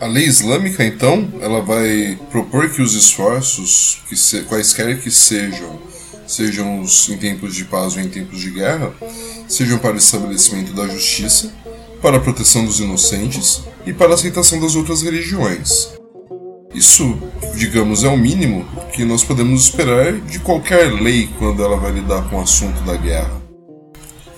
A 0.00 0.06
lei 0.06 0.24
islâmica, 0.24 0.82
então, 0.82 1.30
ela 1.42 1.60
vai 1.60 2.18
propor 2.30 2.70
que 2.70 2.80
os 2.80 2.94
esforços, 2.94 3.98
que 4.08 4.16
se, 4.16 4.40
quaisquer 4.44 4.98
que 4.98 5.10
sejam, 5.10 5.78
sejam 6.26 6.80
os 6.80 7.06
em 7.10 7.18
tempos 7.18 7.54
de 7.54 7.66
paz 7.66 7.96
ou 7.96 8.00
em 8.00 8.08
tempos 8.08 8.40
de 8.40 8.50
guerra, 8.50 8.94
sejam 9.46 9.78
para 9.78 9.96
o 9.96 9.98
estabelecimento 9.98 10.72
da 10.72 10.88
justiça, 10.88 11.52
para 12.00 12.16
a 12.16 12.20
proteção 12.20 12.64
dos 12.64 12.80
inocentes 12.80 13.60
e 13.84 13.92
para 13.92 14.12
a 14.12 14.14
aceitação 14.14 14.58
das 14.58 14.74
outras 14.74 15.02
religiões. 15.02 15.90
Isso, 16.74 17.18
digamos, 17.54 18.02
é 18.02 18.08
o 18.08 18.16
mínimo 18.16 18.66
que 18.94 19.04
nós 19.04 19.22
podemos 19.22 19.64
esperar 19.64 20.14
de 20.14 20.38
qualquer 20.38 20.90
lei 20.94 21.28
quando 21.38 21.62
ela 21.62 21.76
vai 21.76 21.92
lidar 21.92 22.26
com 22.30 22.36
o 22.36 22.40
assunto 22.40 22.80
da 22.84 22.96
guerra. 22.96 23.38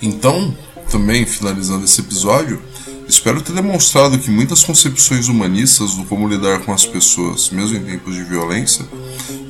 Então, 0.03 0.57
também 0.91 1.25
finalizando 1.25 1.85
esse 1.85 2.01
episódio, 2.01 2.61
Espero 3.09 3.43
ter 3.43 3.53
demonstrado 3.53 4.19
que 4.19 4.31
muitas 4.31 4.65
concepções 4.65 5.29
humanistas 5.29 5.95
do 5.95 6.05
como 6.05 6.29
lidar 6.29 6.61
com 6.61 6.73
as 6.73 6.87
pessoas, 6.87 7.51
mesmo 7.51 7.77
em 7.77 7.85
tempos 7.85 8.15
de 8.15 8.25
violência, 8.25 8.85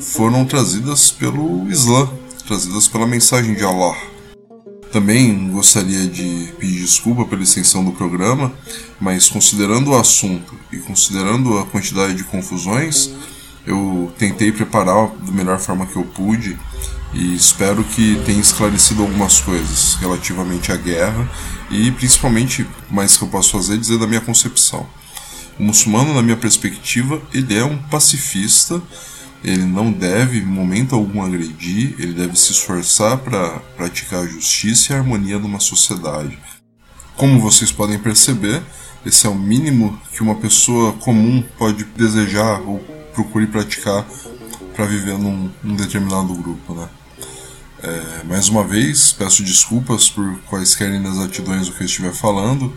foram 0.00 0.44
trazidas 0.44 1.10
pelo 1.10 1.70
Islã, 1.70 2.08
trazidas 2.46 2.88
pela 2.88 3.06
mensagem 3.06 3.54
de 3.54 3.64
Allah. 3.64 3.96
Também 4.90 5.50
gostaria 5.50 6.06
de 6.06 6.52
pedir 6.58 6.80
desculpa 6.80 7.24
pela 7.24 7.42
extensão 7.42 7.84
do 7.84 7.92
programa, 7.92 8.52
mas 9.00 9.28
considerando 9.28 9.90
o 9.90 9.96
assunto 9.96 10.54
e 10.70 10.78
considerando 10.78 11.58
a 11.58 11.64
quantidade 11.64 12.14
de 12.14 12.24
confusões, 12.24 13.10
eu 13.66 14.12
tentei 14.18 14.52
preparar 14.52 15.08
da 15.08 15.32
melhor 15.32 15.58
forma 15.58 15.86
que 15.86 15.96
eu 15.96 16.04
pude 16.04 16.58
e 17.12 17.34
espero 17.34 17.84
que 17.84 18.20
tenha 18.24 18.40
esclarecido 18.40 19.02
algumas 19.02 19.40
coisas 19.40 19.94
relativamente 19.94 20.72
à 20.72 20.76
guerra 20.76 21.28
e 21.70 21.90
principalmente, 21.90 22.66
mais 22.90 23.16
que 23.16 23.24
eu 23.24 23.28
posso 23.28 23.52
fazer, 23.52 23.78
dizer 23.78 23.98
da 23.98 24.06
minha 24.06 24.20
concepção. 24.20 24.86
O 25.58 25.62
muçulmano, 25.62 26.14
na 26.14 26.22
minha 26.22 26.36
perspectiva, 26.36 27.20
ele 27.32 27.56
é 27.56 27.64
um 27.64 27.76
pacifista, 27.76 28.80
ele 29.44 29.64
não 29.64 29.92
deve, 29.92 30.38
em 30.38 30.46
momento 30.46 30.94
algum, 30.94 31.22
agredir, 31.22 31.94
ele 31.98 32.12
deve 32.12 32.38
se 32.38 32.52
esforçar 32.52 33.18
para 33.18 33.58
praticar 33.76 34.20
a 34.20 34.26
justiça 34.26 34.92
e 34.92 34.96
a 34.96 34.98
harmonia 34.98 35.38
numa 35.38 35.60
sociedade. 35.60 36.38
Como 37.16 37.40
vocês 37.40 37.70
podem 37.70 37.98
perceber, 37.98 38.62
esse 39.04 39.26
é 39.26 39.30
o 39.30 39.34
mínimo 39.34 40.00
que 40.12 40.22
uma 40.22 40.36
pessoa 40.36 40.92
comum 40.94 41.42
pode 41.58 41.84
desejar 41.84 42.60
ou 42.60 42.78
procure 43.14 43.46
praticar 43.46 44.06
para 44.74 44.86
viver 44.86 45.18
num, 45.18 45.50
num, 45.62 45.76
determinado 45.76 46.34
grupo, 46.34 46.74
né? 46.74 46.88
É, 47.82 48.24
mais 48.24 48.48
uma 48.48 48.62
vez, 48.62 49.12
peço 49.12 49.42
desculpas 49.42 50.08
por 50.08 50.38
quaisquer 50.42 50.88
inexatidões 50.94 51.66
do 51.66 51.74
que 51.74 51.82
eu 51.82 51.86
estiver 51.86 52.12
falando. 52.12 52.72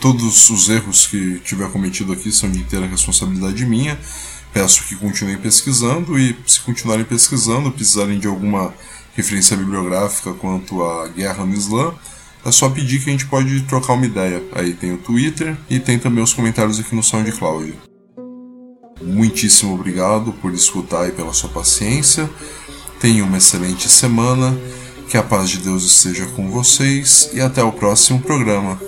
Todos 0.00 0.48
os 0.48 0.68
erros 0.70 1.06
que 1.06 1.38
tiver 1.40 1.70
cometido 1.70 2.12
aqui 2.12 2.32
são 2.32 2.50
de 2.50 2.60
inteira 2.60 2.86
responsabilidade 2.86 3.66
minha. 3.66 3.98
Peço 4.54 4.84
que 4.84 4.96
continuem 4.96 5.36
pesquisando 5.36 6.18
e, 6.18 6.34
se 6.46 6.60
continuarem 6.60 7.04
pesquisando, 7.04 7.70
precisarem 7.70 8.18
de 8.18 8.26
alguma 8.26 8.72
referência 9.14 9.56
bibliográfica 9.56 10.32
quanto 10.32 10.82
à 10.82 11.08
guerra 11.08 11.44
no 11.44 11.54
Islã, 11.54 11.94
é 12.44 12.50
só 12.50 12.68
pedir 12.68 13.02
que 13.02 13.10
a 13.10 13.12
gente 13.12 13.26
pode 13.26 13.62
trocar 13.62 13.94
uma 13.94 14.06
ideia. 14.06 14.42
Aí 14.52 14.74
tem 14.74 14.92
o 14.92 14.98
Twitter 14.98 15.56
e 15.68 15.78
tem 15.78 15.98
também 15.98 16.22
os 16.22 16.32
comentários 16.32 16.78
aqui 16.80 16.94
no 16.94 17.02
SoundCloud. 17.02 17.74
Muitíssimo 19.02 19.74
obrigado 19.74 20.32
por 20.32 20.52
escutar 20.52 21.08
e 21.08 21.12
pela 21.12 21.32
sua 21.32 21.50
paciência. 21.50 22.28
Tenha 23.04 23.22
uma 23.22 23.36
excelente 23.36 23.86
semana. 23.86 24.58
Que 25.10 25.18
a 25.18 25.22
paz 25.22 25.50
de 25.50 25.58
Deus 25.58 25.84
esteja 25.84 26.24
com 26.24 26.50
vocês 26.50 27.28
e 27.34 27.40
até 27.42 27.62
o 27.62 27.70
próximo 27.70 28.18
programa. 28.18 28.80